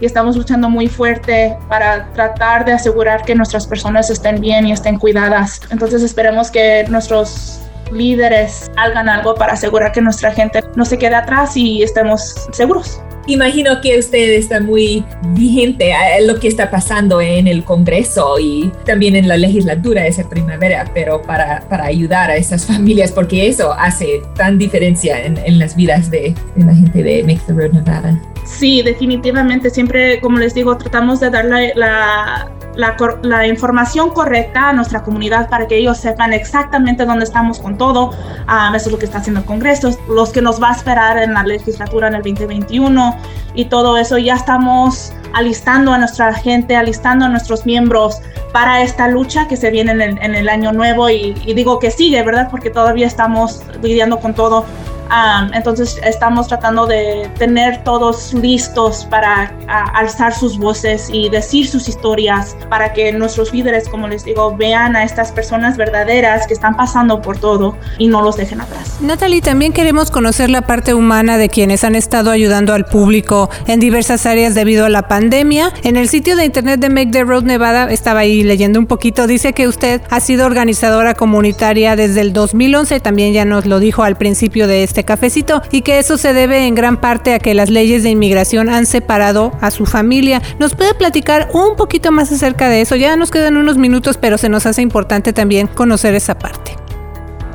y 0.00 0.06
estamos 0.06 0.36
luchando 0.36 0.70
muy 0.70 0.88
fuerte 0.88 1.56
para 1.68 2.10
tratar 2.12 2.64
de 2.64 2.72
asegurar 2.72 3.22
que 3.22 3.34
nuestras 3.34 3.66
personas 3.66 4.10
estén 4.10 4.40
bien 4.40 4.66
y 4.66 4.72
estén 4.72 4.98
cuidadas. 4.98 5.60
Entonces 5.70 6.02
esperemos 6.02 6.50
que 6.50 6.84
nuestros 6.88 7.60
líderes 7.92 8.70
hagan 8.76 9.08
algo 9.08 9.34
para 9.34 9.54
asegurar 9.54 9.92
que 9.92 10.00
nuestra 10.00 10.32
gente 10.32 10.62
no 10.76 10.84
se 10.84 10.98
quede 10.98 11.14
atrás 11.14 11.56
y 11.56 11.82
estemos 11.82 12.48
seguros. 12.52 13.00
Imagino 13.26 13.80
que 13.80 13.98
usted 13.98 14.32
está 14.32 14.60
muy 14.60 15.04
vigente 15.34 15.92
a 15.92 16.20
lo 16.20 16.40
que 16.40 16.48
está 16.48 16.70
pasando 16.70 17.20
en 17.20 17.46
el 17.46 17.64
Congreso 17.64 18.38
y 18.40 18.72
también 18.84 19.14
en 19.14 19.28
la 19.28 19.36
legislatura 19.36 20.06
esa 20.06 20.28
primavera, 20.28 20.90
pero 20.94 21.22
para, 21.22 21.60
para 21.68 21.84
ayudar 21.84 22.30
a 22.30 22.36
esas 22.36 22.66
familias, 22.66 23.12
porque 23.12 23.46
eso 23.46 23.72
hace 23.72 24.22
tan 24.34 24.58
diferencia 24.58 25.24
en, 25.24 25.36
en 25.38 25.58
las 25.58 25.76
vidas 25.76 26.10
de, 26.10 26.34
de 26.56 26.64
la 26.64 26.74
gente 26.74 27.02
de 27.02 27.22
Make 27.22 27.42
the 27.46 27.52
Road 27.52 27.72
Nevada. 27.72 28.20
Sí, 28.44 28.82
definitivamente. 28.82 29.70
Siempre, 29.70 30.20
como 30.20 30.38
les 30.38 30.54
digo, 30.54 30.76
tratamos 30.76 31.20
de 31.20 31.30
dar 31.30 31.44
la, 31.44 31.60
la, 31.74 32.50
la, 32.74 33.46
información 33.46 34.10
correcta 34.10 34.68
a 34.68 34.72
nuestra 34.72 35.02
comunidad 35.02 35.48
para 35.48 35.66
que 35.66 35.76
ellos 35.76 35.98
sepan 35.98 36.32
exactamente 36.32 37.04
dónde 37.04 37.24
estamos 37.24 37.58
con 37.58 37.76
todo. 37.76 38.10
Um, 38.48 38.74
eso 38.74 38.86
es 38.88 38.92
lo 38.92 38.98
que 38.98 39.06
está 39.06 39.18
haciendo 39.18 39.40
el 39.40 39.46
Congreso, 39.46 39.90
los 40.08 40.30
que 40.30 40.40
nos 40.40 40.62
va 40.62 40.70
a 40.70 40.72
esperar 40.72 41.18
en 41.18 41.34
la 41.34 41.42
legislatura 41.42 42.08
en 42.08 42.14
el 42.14 42.22
2021 42.22 43.16
y 43.54 43.64
todo 43.66 43.96
eso. 43.96 44.18
Ya 44.18 44.34
estamos 44.34 45.12
alistando 45.32 45.92
a 45.92 45.98
nuestra 45.98 46.32
gente, 46.34 46.76
alistando 46.76 47.26
a 47.26 47.28
nuestros 47.28 47.66
miembros 47.66 48.20
para 48.52 48.82
esta 48.82 49.08
lucha 49.08 49.46
que 49.46 49.56
se 49.56 49.70
viene 49.70 49.92
en 49.92 50.00
el, 50.00 50.18
en 50.18 50.34
el 50.34 50.48
año 50.48 50.72
nuevo 50.72 51.08
y, 51.08 51.34
y 51.44 51.54
digo 51.54 51.78
que 51.78 51.90
sigue, 51.90 52.22
¿verdad? 52.22 52.48
Porque 52.50 52.70
todavía 52.70 53.06
estamos 53.06 53.62
lidiando 53.82 54.18
con 54.18 54.34
todo 54.34 54.64
Um, 55.10 55.52
entonces 55.54 55.98
estamos 56.04 56.46
tratando 56.46 56.86
de 56.86 57.28
tener 57.36 57.82
todos 57.82 58.32
listos 58.32 59.06
para 59.10 59.52
uh, 59.62 59.96
alzar 59.96 60.32
sus 60.32 60.56
voces 60.56 61.08
y 61.12 61.28
decir 61.28 61.66
sus 61.66 61.88
historias 61.88 62.56
para 62.68 62.92
que 62.92 63.12
nuestros 63.12 63.52
líderes, 63.52 63.88
como 63.88 64.06
les 64.06 64.24
digo, 64.24 64.56
vean 64.56 64.94
a 64.94 65.02
estas 65.02 65.32
personas 65.32 65.76
verdaderas 65.76 66.46
que 66.46 66.54
están 66.54 66.76
pasando 66.76 67.20
por 67.22 67.38
todo 67.38 67.76
y 67.98 68.06
no 68.06 68.22
los 68.22 68.36
dejen 68.36 68.60
atrás. 68.60 68.98
Natalie, 69.00 69.40
también 69.40 69.72
queremos 69.72 70.12
conocer 70.12 70.48
la 70.48 70.62
parte 70.62 70.94
humana 70.94 71.38
de 71.38 71.48
quienes 71.48 71.82
han 71.82 71.96
estado 71.96 72.30
ayudando 72.30 72.72
al 72.72 72.84
público 72.84 73.50
en 73.66 73.80
diversas 73.80 74.26
áreas 74.26 74.54
debido 74.54 74.84
a 74.84 74.90
la 74.90 75.08
pandemia. 75.08 75.72
En 75.82 75.96
el 75.96 76.08
sitio 76.08 76.36
de 76.36 76.44
internet 76.44 76.78
de 76.78 76.88
Make 76.88 77.10
the 77.10 77.24
Road 77.24 77.42
Nevada, 77.42 77.90
estaba 77.90 78.20
ahí 78.20 78.44
leyendo 78.44 78.78
un 78.78 78.86
poquito, 78.86 79.26
dice 79.26 79.52
que 79.54 79.66
usted 79.66 80.02
ha 80.08 80.20
sido 80.20 80.46
organizadora 80.46 81.14
comunitaria 81.14 81.96
desde 81.96 82.20
el 82.20 82.32
2011, 82.32 83.00
también 83.00 83.32
ya 83.32 83.44
nos 83.44 83.66
lo 83.66 83.80
dijo 83.80 84.04
al 84.04 84.16
principio 84.16 84.68
de 84.68 84.84
este 84.84 84.99
cafecito 85.04 85.62
y 85.70 85.82
que 85.82 85.98
eso 85.98 86.16
se 86.16 86.32
debe 86.32 86.66
en 86.66 86.74
gran 86.74 87.00
parte 87.00 87.34
a 87.34 87.38
que 87.38 87.54
las 87.54 87.70
leyes 87.70 88.02
de 88.02 88.10
inmigración 88.10 88.68
han 88.68 88.86
separado 88.86 89.52
a 89.60 89.70
su 89.70 89.86
familia. 89.86 90.42
¿Nos 90.58 90.74
puede 90.74 90.94
platicar 90.94 91.48
un 91.52 91.76
poquito 91.76 92.12
más 92.12 92.32
acerca 92.32 92.68
de 92.68 92.80
eso? 92.80 92.96
Ya 92.96 93.16
nos 93.16 93.30
quedan 93.30 93.56
unos 93.56 93.76
minutos, 93.76 94.18
pero 94.18 94.38
se 94.38 94.48
nos 94.48 94.66
hace 94.66 94.82
importante 94.82 95.32
también 95.32 95.66
conocer 95.66 96.14
esa 96.14 96.38
parte. 96.38 96.72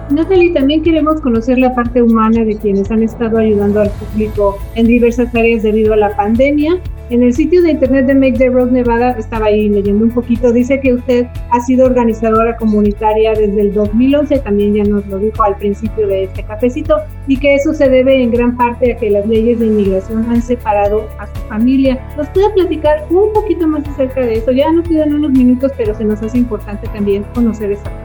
Natalie, 0.10 0.54
también 0.54 0.84
queremos 0.84 1.20
conocer 1.22 1.58
la 1.58 1.74
parte 1.74 2.02
humana 2.02 2.44
de 2.44 2.56
quienes 2.58 2.92
han 2.92 3.02
estado 3.02 3.40
ayudando 3.40 3.82
al 3.82 3.90
público 3.90 4.58
en 4.76 4.86
diversas 4.86 5.34
áreas 5.34 5.64
debido 5.64 5.94
a 5.94 5.98
la 5.98 6.16
pandemia. 6.16 6.80
En 7.12 7.22
el 7.22 7.34
sitio 7.34 7.62
de 7.62 7.70
internet 7.70 8.08
de 8.08 8.16
Make 8.16 8.40
the 8.40 8.50
Road 8.50 8.72
Nevada, 8.72 9.12
estaba 9.12 9.46
ahí 9.46 9.70
leyendo 9.70 10.06
un 10.06 10.10
poquito, 10.10 10.52
dice 10.52 10.80
que 10.80 10.96
usted 10.96 11.28
ha 11.52 11.60
sido 11.62 11.86
organizadora 11.86 12.58
comunitaria 12.58 13.34
desde 13.34 13.62
el 13.62 13.74
2011, 13.76 14.40
también 14.40 14.74
ya 14.74 14.84
nos 14.86 15.06
lo 15.06 15.20
dijo 15.20 15.44
al 15.44 15.56
principio 15.56 16.08
de 16.08 16.24
este 16.24 16.42
cafecito, 16.42 16.98
y 17.28 17.38
que 17.38 17.54
eso 17.54 17.76
se 17.76 17.90
debe 17.90 18.24
en 18.24 18.32
gran 18.32 18.58
parte 18.58 18.94
a 18.94 18.98
que 18.98 19.12
las 19.12 19.28
leyes 19.28 19.60
de 19.60 19.68
inmigración 19.68 20.26
han 20.32 20.42
separado 20.42 21.08
a 21.20 21.28
su 21.28 21.42
familia. 21.48 22.04
¿Nos 22.18 22.28
puede 22.30 22.50
platicar 22.50 23.06
un 23.12 23.32
poquito 23.34 23.68
más 23.68 23.88
acerca 23.88 24.22
de 24.22 24.38
eso? 24.38 24.52
Ya 24.52 24.72
nos 24.72 24.90
quedan 24.90 25.14
unos 25.14 25.30
minutos, 25.30 25.72
pero 25.78 25.94
se 25.94 26.06
nos 26.06 26.24
hace 26.24 26.40
importante 26.40 26.88
también 26.88 27.24
conocer 27.36 27.72
esa 27.72 28.05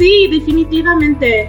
Sí, 0.00 0.28
definitivamente. 0.30 1.48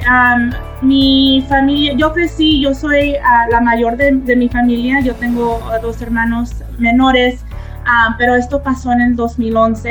mi 0.81 1.45
familia, 1.47 1.93
yo 1.95 2.11
crecí, 2.11 2.59
yo 2.59 2.73
soy 2.73 3.15
la 3.49 3.61
mayor 3.61 3.95
de, 3.95 4.35
mi 4.35 4.49
familia, 4.49 4.99
yo 4.99 5.15
tengo 5.15 5.61
dos 5.81 6.01
hermanos 6.01 6.55
menores, 6.77 7.45
pero 8.17 8.35
esto 8.35 8.61
pasó 8.61 8.91
en 8.91 8.99
el 8.99 9.15
2011. 9.15 9.89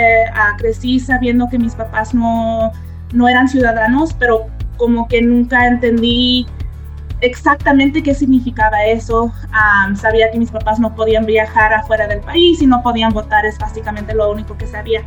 crecí 0.59 1.01
sabiendo 1.01 1.49
que 1.49 1.59
mis 1.59 1.75
papás 1.75 2.13
no, 2.13 2.71
no 3.15 3.29
eran 3.29 3.49
ciudadanos, 3.49 4.13
pero 4.13 4.49
como 4.77 5.09
que 5.09 5.23
nunca 5.23 5.67
entendí 5.67 6.47
exactamente 7.23 8.03
qué 8.03 8.15
significaba 8.15 8.85
eso. 8.85 9.33
sabía 9.95 10.31
que 10.31 10.39
mis 10.39 10.51
papás 10.51 10.79
no 10.79 10.95
podían 10.95 11.25
viajar 11.25 11.73
afuera 11.73 12.07
del 12.09 12.21
país 12.21 12.61
y 12.61 12.67
no 12.67 12.83
podían 12.83 13.15
votar, 13.15 13.47
es 13.47 13.59
básicamente 13.59 14.15
lo 14.15 14.31
único 14.31 14.59
que 14.59 14.67
sabía. 14.67 15.03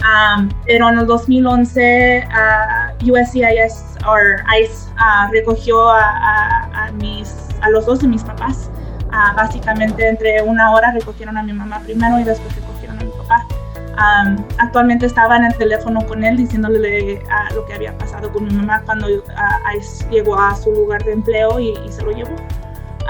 Um, 0.00 0.48
pero 0.64 0.88
en 0.88 0.98
el 0.98 1.06
2011 1.06 2.26
uh, 2.26 3.12
USCIS 3.12 3.84
o 4.06 4.16
ICE 4.58 4.90
uh, 4.96 5.30
recogió 5.30 5.90
a, 5.90 6.90
mis, 6.94 7.34
los 7.70 7.84
dos 7.84 8.00
de 8.00 8.08
mis 8.08 8.22
papás. 8.22 8.70
Uh, 9.08 9.36
básicamente 9.36 10.08
entre 10.08 10.40
una 10.42 10.70
hora 10.72 10.92
recogieron 10.92 11.36
a 11.36 11.42
mi 11.42 11.52
mamá 11.52 11.80
primero 11.80 12.18
y 12.18 12.24
después 12.24 12.54
recogieron 12.56 12.98
a 12.98 13.04
mi 13.04 13.10
papá. 13.10 13.46
Um, 13.90 14.42
actualmente 14.56 15.04
estaba 15.04 15.36
en 15.36 15.44
el 15.44 15.54
teléfono 15.56 16.00
con 16.06 16.24
él 16.24 16.38
diciéndole 16.38 17.22
lo 17.54 17.66
que 17.66 17.74
había 17.74 17.96
pasado 17.98 18.32
con 18.32 18.44
mi 18.44 18.54
mamá 18.54 18.82
cuando 18.86 19.06
ICE 19.10 20.08
llegó 20.10 20.40
a 20.40 20.54
su 20.54 20.70
lugar 20.70 21.04
de 21.04 21.12
empleo 21.12 21.60
y, 21.60 21.74
y 21.86 21.92
se 21.92 22.02
lo 22.02 22.12
llevó. 22.12 22.34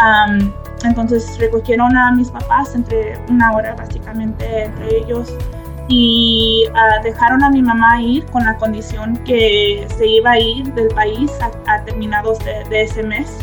Um, 0.01 0.53
entonces 0.83 1.39
recogieron 1.39 1.97
a 1.97 2.11
mis 2.11 2.31
papás 2.31 2.75
entre 2.75 3.21
una 3.29 3.53
hora 3.53 3.75
básicamente 3.77 4.65
entre 4.65 4.99
ellos 4.99 5.37
y 5.91 6.67
ah, 6.75 7.01
dejaron 7.03 7.43
a 7.43 7.51
mi 7.51 7.61
mamá 7.61 8.01
ir 8.01 8.25
con 8.27 8.45
la 8.45 8.57
condición 8.57 9.17
que 9.25 9.87
se 9.99 10.07
iba 10.07 10.31
a 10.31 10.39
ir 10.39 10.73
del 10.75 10.87
país 10.89 11.33
a, 11.67 11.85
terminados 11.85 12.39
de, 12.39 12.83
ese 12.83 13.03
mes. 13.03 13.39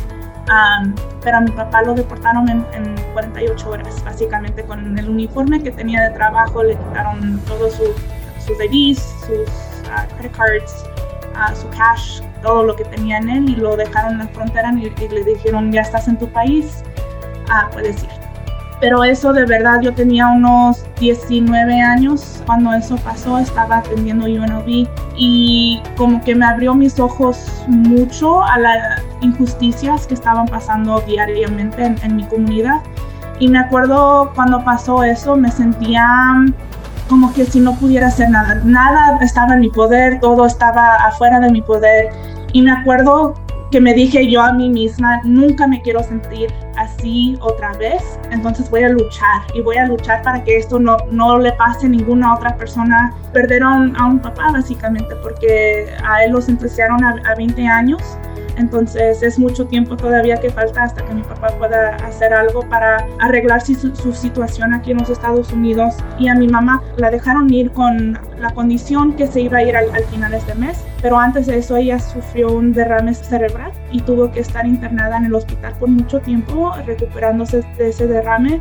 pero 1.21 1.37
a 1.37 1.41
mi 1.41 1.51
papá 1.51 1.81
lo 1.83 1.93
deportaron 1.93 2.47
en, 2.49 2.65
48 3.13 3.69
horas, 3.69 4.03
básicamente 4.05 4.63
con 4.63 4.97
el 4.97 5.09
uniforme 5.09 5.61
que 5.61 5.71
tenía 5.71 6.03
de 6.03 6.11
trabajo, 6.11 6.63
le 6.63 6.75
quitaron 6.75 7.39
todos 7.47 7.73
su, 7.73 7.85
sus 8.45 8.57
IDs, 8.63 8.99
sus 9.25 9.49
uh, 9.89 10.15
credit 10.17 10.37
cards, 10.37 10.85
uh, 11.33 11.55
su 11.55 11.67
cash, 11.69 12.21
todo 12.43 12.63
lo 12.63 12.75
que 12.75 12.85
tenía 12.85 13.17
en 13.17 13.29
él 13.29 13.49
y 13.49 13.55
lo 13.55 13.75
dejaron 13.75 14.13
en 14.13 14.17
la 14.19 14.27
frontera 14.27 14.71
y, 14.77 14.85
y 14.85 15.09
le 15.09 15.23
dijeron, 15.23 15.71
ya 15.71 15.81
estás 15.81 16.07
en 16.07 16.19
tu 16.19 16.31
país, 16.31 16.83
puedes 17.73 18.03
ir 18.03 18.26
pero 18.79 19.03
eso 19.03 19.33
de 19.33 19.45
verdad 19.45 19.81
yo 19.81 19.93
tenía 19.93 20.27
unos 20.27 20.85
19 20.99 21.81
años 21.81 22.43
cuando 22.45 22.73
eso 22.73 22.95
pasó, 22.97 23.39
estaba 23.39 23.77
atendiendo 23.77 24.25
UNLV 24.25 24.87
y 25.15 25.81
como 25.95 26.23
que 26.23 26.35
me 26.35 26.45
abrió 26.45 26.75
mis 26.75 26.99
ojos 26.99 27.63
mucho 27.67 28.43
a 28.43 28.59
las 28.59 29.01
injusticias 29.21 30.05
que 30.05 30.13
estaban 30.13 30.45
pasando 30.45 31.01
diariamente 31.01 31.95
en, 32.03 32.15
mi 32.15 32.23
comunidad. 32.25 32.81
Y 33.39 33.47
me 33.47 33.59
acuerdo 33.59 34.31
cuando 34.35 34.63
pasó 34.63 35.03
eso, 35.03 35.35
me 35.35 35.51
sentía 35.51 36.07
como 37.09 37.33
que 37.33 37.45
si 37.45 37.59
no 37.59 37.75
pudiera 37.75 38.07
hacer 38.07 38.29
nada, 38.29 38.61
nada 38.63 39.17
estaba 39.21 39.53
en 39.53 39.61
mi 39.61 39.69
poder, 39.69 40.19
todo 40.19 40.45
estaba 40.45 40.95
afuera 40.95 41.39
de 41.39 41.51
mi 41.51 41.61
poder. 41.61 42.09
Y 42.53 42.61
me 42.61 42.71
acuerdo 42.71 43.33
que 43.71 43.81
me 43.81 43.93
dije 43.93 44.29
yo 44.29 44.41
a 44.41 44.53
mí 44.53 44.69
misma, 44.69 45.19
nunca 45.23 45.67
me 45.67 45.81
quiero 45.81 46.03
sentir 46.03 46.51
otra 47.41 47.73
vez, 47.73 48.19
entonces 48.31 48.69
voy 48.69 48.83
a 48.83 48.89
luchar 48.89 49.41
y 49.53 49.61
voy 49.61 49.77
a 49.77 49.85
luchar 49.85 50.21
para 50.23 50.43
que 50.43 50.57
esto 50.57 50.79
no, 50.79 50.97
no 51.11 51.37
le 51.37 51.51
pase 51.53 51.85
a 51.85 51.89
ninguna 51.89 52.35
otra 52.35 52.55
persona. 52.55 53.13
Perdieron 53.33 53.95
a 53.95 54.05
un 54.05 54.19
papá 54.19 54.51
básicamente 54.51 55.15
porque 55.17 55.93
a 56.03 56.23
él 56.23 56.31
lo 56.31 56.41
sentenciaron 56.41 57.03
a, 57.03 57.15
a 57.25 57.35
20 57.35 57.67
años 57.67 58.17
entonces 58.57 59.21
es 59.21 59.37
mucho 59.37 59.65
tiempo 59.67 59.95
todavía 59.95 60.37
que 60.37 60.49
falta 60.49 60.83
hasta 60.83 61.05
que 61.05 61.13
mi 61.13 61.21
papá 61.21 61.49
pueda 61.57 61.95
hacer 61.97 62.33
algo 62.33 62.61
para 62.67 63.05
arreglar 63.19 63.61
su, 63.61 63.75
situación 64.13 64.73
aquí 64.73 64.91
en 64.91 64.97
los 64.97 65.09
Estados 65.09 65.51
Unidos. 65.53 65.95
Y 66.17 66.27
a 66.27 66.35
mi 66.35 66.47
mamá 66.47 66.81
la 66.97 67.11
dejaron 67.11 67.53
ir 67.53 67.71
con 67.71 68.19
la 68.39 68.53
condición 68.53 69.13
que 69.13 69.27
se 69.27 69.41
iba 69.41 69.59
a 69.59 69.63
ir 69.63 69.77
al, 69.77 69.89
al 69.93 70.03
final 70.05 70.31
de 70.31 70.37
este 70.37 70.55
mes. 70.55 70.83
Pero 71.01 71.17
antes 71.17 71.45
de 71.47 71.59
eso 71.59 71.75
ella 71.75 71.99
sufrió 71.99 72.51
un 72.51 72.73
derrame 72.73 73.13
cerebral 73.13 73.71
y 73.91 74.01
tuvo 74.01 74.31
que 74.31 74.39
estar 74.39 74.65
internada 74.65 75.17
en 75.17 75.25
el 75.25 75.35
hospital 75.35 75.73
por 75.79 75.89
mucho 75.89 76.19
tiempo 76.19 76.73
recuperándose 76.85 77.63
de 77.77 77.89
ese 77.89 78.07
derrame. 78.07 78.59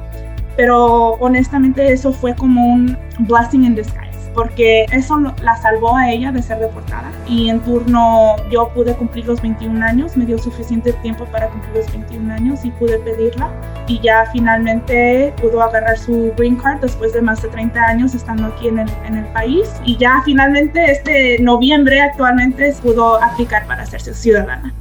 Pero 0.56 1.12
honestamente 1.20 1.92
eso 1.92 2.12
fue 2.12 2.35
como 2.35 2.64
un 2.66 2.96
blessing 3.20 3.64
in 3.64 3.74
disguise 3.74 4.06
porque 4.37 4.85
eso 4.92 5.18
la 5.42 5.57
salvó 5.57 5.96
a 5.96 6.11
ella 6.11 6.31
de 6.31 6.42
ser 6.42 6.59
deportada. 6.59 7.11
Y 7.27 7.49
en 7.49 7.59
turno 7.61 8.37
yo 8.51 8.68
pude 8.68 8.94
cumplir 8.94 9.27
los 9.27 9.40
21 9.40 9.85
años, 9.85 10.16
me 10.16 10.27
dio 10.27 10.38
suficiente 10.38 10.92
tiempo 10.92 11.25
para 11.25 11.49
cumplir 11.49 11.77
los 11.77 11.92
21 11.92 12.35
años 12.35 12.64
y 12.64 12.70
pude 12.70 12.99
pedirla. 12.99 13.51
Y 13.88 13.99
ya 14.01 14.27
finalmente 14.33 15.35
pudo 15.40 15.62
agarrar 15.62 15.99
su 15.99 16.33
green 16.37 16.57
card 16.57 16.81
después 16.81 17.14
de 17.14 17.22
más 17.22 17.42
de 17.42 17.49
30 17.49 17.83
años 17.83 18.14
estando 18.14 18.46
aquí 18.49 18.68
en 18.68 18.81
el, 18.81 18.88
en 19.07 19.16
el 19.16 19.25
país. 19.33 19.72
Y 19.85 19.96
ya 19.96 20.20
finalmente 20.25 20.92
este 20.92 21.38
noviembre 21.40 22.03
actualmente 22.03 22.75
pudo 22.83 23.20
aplicar 23.22 23.66
para 23.66 23.83
hacerse 23.85 24.12
ciudadana. 24.12 24.72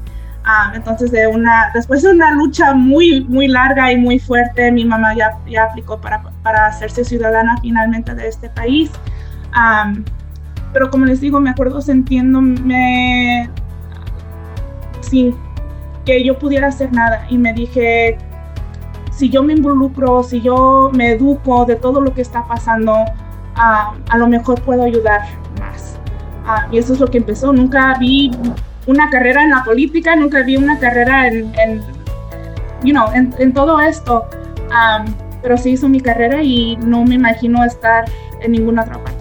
Ah, 0.47 0.73
entonces, 0.75 1.11
de 1.11 1.25
una, 1.25 1.71
después 1.73 2.03
de 2.03 2.11
una 2.11 2.31
lucha 2.31 2.73
muy, 2.73 3.23
muy 3.23 3.47
larga 3.47 3.91
y 3.91 3.97
muy 3.97 4.19
fuerte, 4.19 4.71
mi 4.71 4.85
mamá 4.85 5.15
ya, 5.15 5.39
ya 5.47 5.63
aplicó 5.63 5.99
para, 5.99 6.21
para 6.43 6.67
hacerse 6.67 7.03
ciudadana 7.03 7.57
finalmente 7.63 8.13
de 8.13 8.27
este 8.27 8.49
país 8.51 8.91
pero 10.73 10.89
como 10.89 11.05
les 11.05 11.21
digo, 11.21 11.39
me 11.39 11.49
acuerdo 11.49 11.81
sintiéndome 11.81 13.49
sin 15.01 15.35
que 16.05 16.23
yo 16.23 16.37
pudiera 16.37 16.67
hacer 16.67 16.91
nada 16.91 17.25
y 17.29 17.37
me 17.37 17.53
dije, 17.53 18.17
si 19.11 19.29
yo 19.29 19.43
me 19.43 19.53
involucro, 19.53 20.23
si 20.23 20.41
yo 20.41 20.91
me 20.93 21.11
educo 21.11 21.65
de 21.65 21.75
todo 21.75 22.01
lo 22.01 22.13
que 22.13 22.21
está 22.21 22.45
pasando, 22.47 22.93
a 23.55 24.17
lo 24.17 24.27
mejor 24.27 24.61
puedo 24.61 24.83
ayudar 24.83 25.21
más. 25.59 25.97
y 26.71 26.77
eso 26.77 26.93
es 26.93 26.99
lo 26.99 27.07
que 27.07 27.17
empezó. 27.17 27.53
Nunca 27.53 27.95
vi 27.99 28.31
una 28.85 29.09
carrera 29.09 29.43
en 29.43 29.51
la 29.51 29.63
política, 29.63 30.15
nunca 30.15 30.43
vi 30.43 30.57
una 30.57 30.77
carrera 30.79 31.27
en, 31.27 31.53
en 31.57 31.81
you 32.83 32.91
know, 32.91 33.07
en, 33.13 33.53
todo 33.53 33.79
esto. 33.79 34.25
pero 35.41 35.57
sí 35.57 35.71
hizo 35.71 35.87
mi 35.87 36.01
carrera 36.01 36.43
y 36.43 36.77
no 36.77 37.03
me 37.03 37.15
imagino 37.15 37.63
estar 37.63 38.05
en 38.41 38.51
ninguna 38.51 38.83
otra 38.83 38.95
parte. 38.95 39.14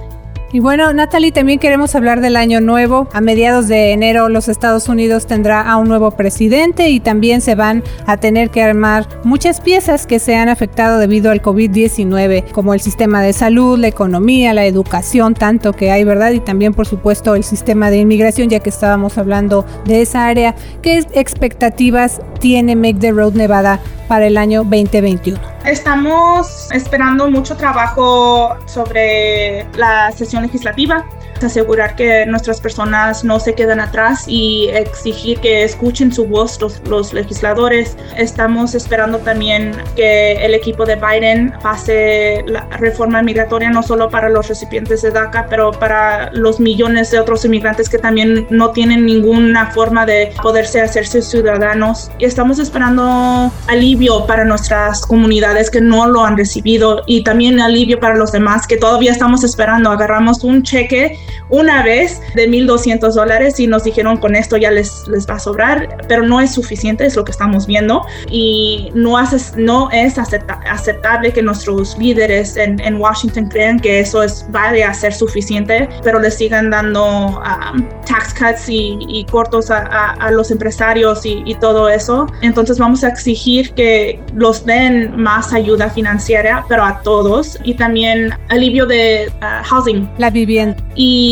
Y 0.55 0.61
bueno, 0.61 0.93
Natalie, 0.93 1.33
también 1.33 1.59
queremos 1.59 1.97
hablar 1.97 2.21
del 2.21 2.37
año 2.37 2.61
nuevo. 2.61 3.09
A 3.13 3.21
mediados 3.21 3.67
de 3.67 3.91
enero 3.91 4.29
los 4.29 4.47
Estados 4.47 4.89
Unidos 4.89 5.27
tendrá 5.27 5.61
a 5.61 5.79
un 5.79 5.89
nuevo 5.89 6.13
presidente 6.13 6.91
y 6.91 7.01
también 7.01 7.41
se 7.41 7.57
van 7.57 7.83
a 8.07 8.19
tener 8.19 8.51
que 8.51 8.63
armar 8.63 9.09
muchas 9.25 9.61
piezas 9.61 10.07
que 10.07 10.21
se 10.21 10.37
han 10.37 10.49
afectado 10.49 10.99
debido 10.99 11.33
al 11.33 11.43
COVID-19, 11.43 12.53
como 12.53 12.73
el 12.73 12.79
sistema 12.79 13.21
de 13.21 13.33
salud, 13.33 13.81
la 13.81 13.89
economía, 13.89 14.55
la 14.55 14.65
educación, 14.65 15.35
tanto 15.35 15.73
que 15.73 15.91
hay, 15.91 16.05
¿verdad? 16.05 16.31
Y 16.31 16.39
también, 16.39 16.73
por 16.73 16.87
supuesto, 16.87 17.35
el 17.35 17.43
sistema 17.43 17.91
de 17.91 17.97
inmigración, 17.97 18.49
ya 18.49 18.61
que 18.61 18.71
estábamos 18.71 19.19
hablando 19.19 19.67
de 19.87 20.03
esa 20.03 20.25
área. 20.25 20.55
¿Qué 20.83 21.05
expectativas 21.15 22.21
tiene 22.39 22.77
Make 22.77 23.01
the 23.01 23.11
Road 23.11 23.33
Nevada 23.33 23.81
para 24.07 24.29
el 24.29 24.37
año 24.37 24.63
2021? 24.63 25.55
Estamos 25.65 26.71
esperando 26.73 27.31
mucho 27.31 27.57
trabajo 27.57 28.55
sobre 28.67 29.67
la 29.79 30.13
sesión 30.13 30.44
legislativa 30.45 31.05
asegurar 31.45 31.97
que 31.97 32.27
nuestras 32.27 32.61
personas 32.61 33.25
no 33.25 33.41
se 33.41 33.55
queden 33.55 33.81
atrás 33.81 34.25
y 34.27 34.69
exigir 34.69 35.39
que 35.41 35.65
escuchen 35.65 36.13
su 36.13 36.27
voz 36.27 36.59
los, 36.87 37.13
legisladores. 37.13 37.97
Estamos 38.17 38.75
esperando 38.75 39.19
también 39.19 39.73
que 39.97 40.33
el 40.45 40.55
equipo 40.55 40.85
de 40.85 40.97
Biden 40.97 41.53
pase 41.63 42.43
la 42.47 42.67
reforma 42.79 43.23
migratoria 43.23 43.71
no 43.71 43.83
solo 43.83 44.09
para 44.09 44.29
los 44.29 44.49
recipientes 44.49 45.03
de 45.03 45.11
DACA, 45.11 45.47
pero 45.49 45.71
para 45.73 46.31
los 46.33 46.61
millones 46.61 47.11
de 47.11 47.21
otros 47.21 47.45
inmigrantes 47.45 47.89
que 47.89 47.99
también 47.99 48.47
no 48.51 48.71
tienen 48.71 49.07
ninguna 49.07 49.71
forma 49.71 50.07
de 50.07 50.33
poderse 50.43 50.81
hacerse 50.81 51.23
ciudadanos. 51.23 52.11
Y 52.19 52.25
estamos 52.25 52.59
esperando 52.59 53.53
alivio 53.67 54.27
para 54.27 54.45
nuestras 54.45 55.03
comunidades 55.07 55.71
que 55.71 55.81
no 55.81 56.07
lo 56.07 56.25
han 56.25 56.37
recibido 56.37 57.03
y 57.07 57.23
también 57.25 57.61
alivio 57.61 57.99
para 58.01 58.17
los 58.17 58.33
demás 58.33 58.67
que 58.67 58.77
todavía 58.77 59.13
estamos 59.13 59.45
esperando. 59.45 59.91
Agarramos 59.91 60.45
un 60.45 60.63
cheque 60.63 61.19
una 61.49 61.83
vez 61.83 62.21
de 62.35 62.49
1.200 62.49 63.13
dólares 63.13 63.61
y 63.61 63.67
nos 63.67 63.85
dijeron 63.85 64.17
con 64.17 64.35
esto 64.35 64.57
ya 64.57 64.71
les, 64.71 65.07
les 65.09 65.29
va 65.29 65.35
a 65.35 65.39
sobrar, 65.39 65.99
pero 66.09 66.23
no 66.23 66.41
es 66.41 66.55
suficiente, 66.55 67.07
es 67.07 67.17
lo 67.17 67.25
que 67.25 67.33
estamos 67.33 67.67
viendo 67.67 68.03
y 68.31 68.91
no, 68.95 69.19
hace, 69.19 69.39
no 69.61 69.91
es 69.91 70.19
aceptable 70.19 71.33
que 71.33 71.43
nuestros 71.43 71.97
líderes 71.99 72.57
en, 72.57 72.81
en, 72.81 72.95
Washington 73.01 73.49
crean 73.49 73.81
que 73.81 74.01
eso 74.01 74.23
es, 74.23 74.47
vale 74.51 74.85
a 74.85 74.95
ser 74.95 75.13
suficiente, 75.13 75.89
pero 76.03 76.21
les 76.21 76.37
sigan 76.37 76.71
dando 76.71 77.05
um, 77.29 77.89
tax 78.07 78.33
cuts 78.35 78.69
y, 78.69 78.99
y 79.09 79.25
cortos 79.25 79.71
a, 79.71 80.13
a, 80.13 80.31
los 80.31 80.51
empresarios 80.51 81.27
y, 81.27 81.43
y 81.45 81.55
todo 81.57 81.89
eso. 81.89 82.27
Entonces 82.41 82.79
vamos 82.79 83.05
a 83.05 83.09
exigir 83.09 83.73
que 83.73 84.21
los 84.35 84.65
den 84.65 85.21
más 85.21 85.53
ayuda 85.53 85.91
financiera, 85.91 86.65
pero 86.69 86.85
a 86.85 87.01
todos 87.03 87.59
y 87.65 87.75
también 87.75 88.33
alivio 88.49 88.87
de 88.87 89.31
uh, 89.43 89.65
housing. 89.65 90.09
La 90.19 90.31
vivienda. 90.31 90.77
Y 90.95 91.24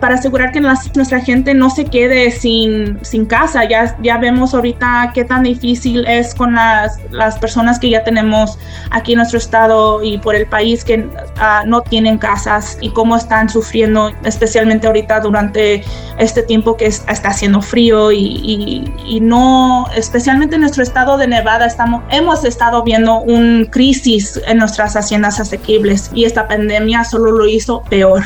para 0.00 0.14
asegurar 0.16 0.52
que 0.52 0.60
nuestra 0.60 1.20
gente 1.20 1.54
no 1.54 1.70
se 1.70 1.84
quede 1.84 2.30
sin, 2.30 2.98
sin 3.02 3.26
casa. 3.26 3.64
Ya, 3.68 3.96
ya 4.02 4.18
vemos 4.18 4.54
ahorita 4.54 5.12
qué 5.14 5.24
tan 5.24 5.42
difícil 5.42 6.04
es 6.06 6.34
con 6.34 6.54
las, 6.54 6.98
las 7.10 7.38
personas 7.38 7.78
que 7.78 7.90
ya 7.90 8.04
tenemos 8.04 8.58
aquí 8.90 9.12
en 9.12 9.18
nuestro 9.18 9.38
estado 9.38 10.02
y 10.02 10.18
por 10.18 10.34
el 10.34 10.46
país 10.46 10.84
que 10.84 10.98
uh, 10.98 11.66
no 11.66 11.82
tienen 11.82 12.18
casas 12.18 12.78
y 12.80 12.90
cómo 12.90 13.16
están 13.16 13.48
sufriendo, 13.48 14.10
especialmente 14.24 14.86
ahorita 14.86 15.20
durante 15.20 15.84
este 16.18 16.42
tiempo 16.42 16.76
que 16.76 16.86
está 16.86 17.28
haciendo 17.28 17.60
frío 17.62 18.12
y, 18.12 18.18
y, 18.18 18.94
y 19.06 19.20
no, 19.20 19.86
especialmente 19.94 20.56
en 20.56 20.62
nuestro 20.62 20.82
estado 20.82 21.16
de 21.16 21.26
Nevada, 21.26 21.66
estamos, 21.66 22.02
hemos 22.10 22.44
estado 22.44 22.82
viendo 22.82 23.20
un 23.20 23.66
crisis 23.70 24.40
en 24.46 24.58
nuestras 24.58 24.96
haciendas 24.96 25.40
asequibles 25.40 26.10
y 26.14 26.24
esta 26.24 26.48
pandemia 26.48 27.04
solo 27.04 27.32
lo 27.32 27.46
hizo 27.46 27.82
peor. 27.82 28.22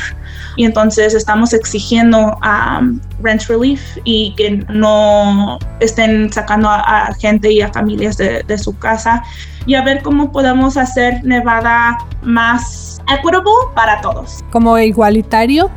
Y 0.57 0.65
entonces 0.65 1.13
estamos 1.13 1.53
exigiendo 1.53 2.37
a 2.41 2.79
um, 2.81 2.99
rent 3.21 3.43
relief 3.43 3.81
y 4.03 4.33
que 4.35 4.65
no 4.69 5.57
estén 5.79 6.31
sacando 6.33 6.69
a, 6.69 7.13
gente 7.19 7.51
y 7.51 7.61
a 7.61 7.71
familias 7.71 8.17
de, 8.17 8.43
de, 8.43 8.57
su 8.57 8.77
casa 8.77 9.23
y 9.65 9.75
a 9.75 9.83
ver 9.83 10.01
cómo 10.01 10.31
podemos 10.31 10.75
hacer 10.75 11.23
Nevada 11.23 11.97
más 12.21 12.99
equitable 13.07 13.51
para 13.75 14.01
todos. 14.01 14.43
Como 14.51 14.77
igualitario. 14.77 15.69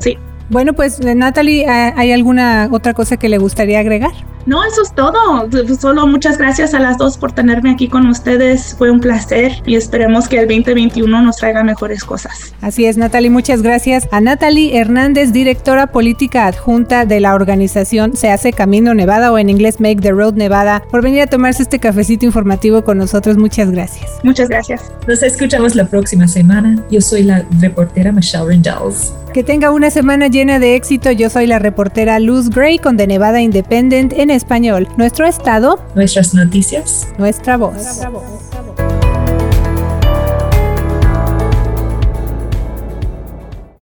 sí. 0.00 0.18
Bueno, 0.50 0.72
pues 0.72 1.00
Natalie, 1.00 1.68
¿hay 1.68 2.10
alguna 2.10 2.68
otra 2.72 2.94
cosa 2.94 3.18
que 3.18 3.28
le 3.28 3.36
gustaría 3.36 3.80
agregar? 3.80 4.12
No, 4.48 4.64
eso 4.64 4.80
es 4.80 4.94
todo. 4.94 5.46
Solo 5.78 6.06
muchas 6.06 6.38
gracias 6.38 6.72
a 6.72 6.80
las 6.80 6.96
dos 6.96 7.18
por 7.18 7.32
tenerme 7.32 7.70
aquí 7.70 7.86
con 7.86 8.06
ustedes. 8.06 8.74
Fue 8.78 8.90
un 8.90 8.98
placer 8.98 9.52
y 9.66 9.76
esperemos 9.76 10.26
que 10.26 10.38
el 10.38 10.48
2021 10.48 11.20
nos 11.20 11.36
traiga 11.36 11.62
mejores 11.62 12.02
cosas. 12.02 12.54
Así 12.62 12.86
es, 12.86 12.96
Natalie. 12.96 13.28
Muchas 13.28 13.60
gracias 13.60 14.08
a 14.10 14.22
Natalie 14.22 14.78
Hernández, 14.78 15.32
directora 15.32 15.88
política 15.88 16.46
adjunta 16.46 17.04
de 17.04 17.20
la 17.20 17.34
organización 17.34 18.16
Se 18.16 18.30
hace 18.30 18.54
Camino 18.54 18.94
Nevada 18.94 19.30
o 19.32 19.36
en 19.36 19.50
inglés 19.50 19.80
Make 19.80 20.00
the 20.00 20.12
Road 20.12 20.32
Nevada, 20.32 20.82
por 20.90 21.02
venir 21.02 21.20
a 21.20 21.26
tomarse 21.26 21.62
este 21.62 21.78
cafecito 21.78 22.24
informativo 22.24 22.82
con 22.84 22.96
nosotros. 22.96 23.36
Muchas 23.36 23.70
gracias. 23.70 24.10
Muchas 24.22 24.48
gracias. 24.48 24.90
Nos 25.06 25.22
escuchamos 25.22 25.74
la 25.74 25.84
próxima 25.84 26.26
semana. 26.26 26.82
Yo 26.90 27.02
soy 27.02 27.24
la 27.24 27.44
reportera 27.60 28.12
Michelle 28.12 28.46
Rendells. 28.46 29.12
Que 29.34 29.44
tenga 29.44 29.70
una 29.70 29.90
semana 29.90 30.28
llena 30.28 30.58
de 30.58 30.74
éxito. 30.74 31.12
Yo 31.12 31.28
soy 31.28 31.46
la 31.46 31.58
reportera 31.58 32.18
Luz 32.18 32.48
Gray 32.48 32.78
con 32.78 32.96
The 32.96 33.06
Nevada 33.06 33.42
Independent 33.42 34.14
en 34.14 34.30
español. 34.38 34.88
Nuestro 34.96 35.26
estado. 35.26 35.78
Nuestras 35.94 36.32
noticias. 36.32 37.06
Nuestra 37.18 37.58
voz. 37.58 37.74
Nuestra 37.74 38.08
voz. 38.08 38.87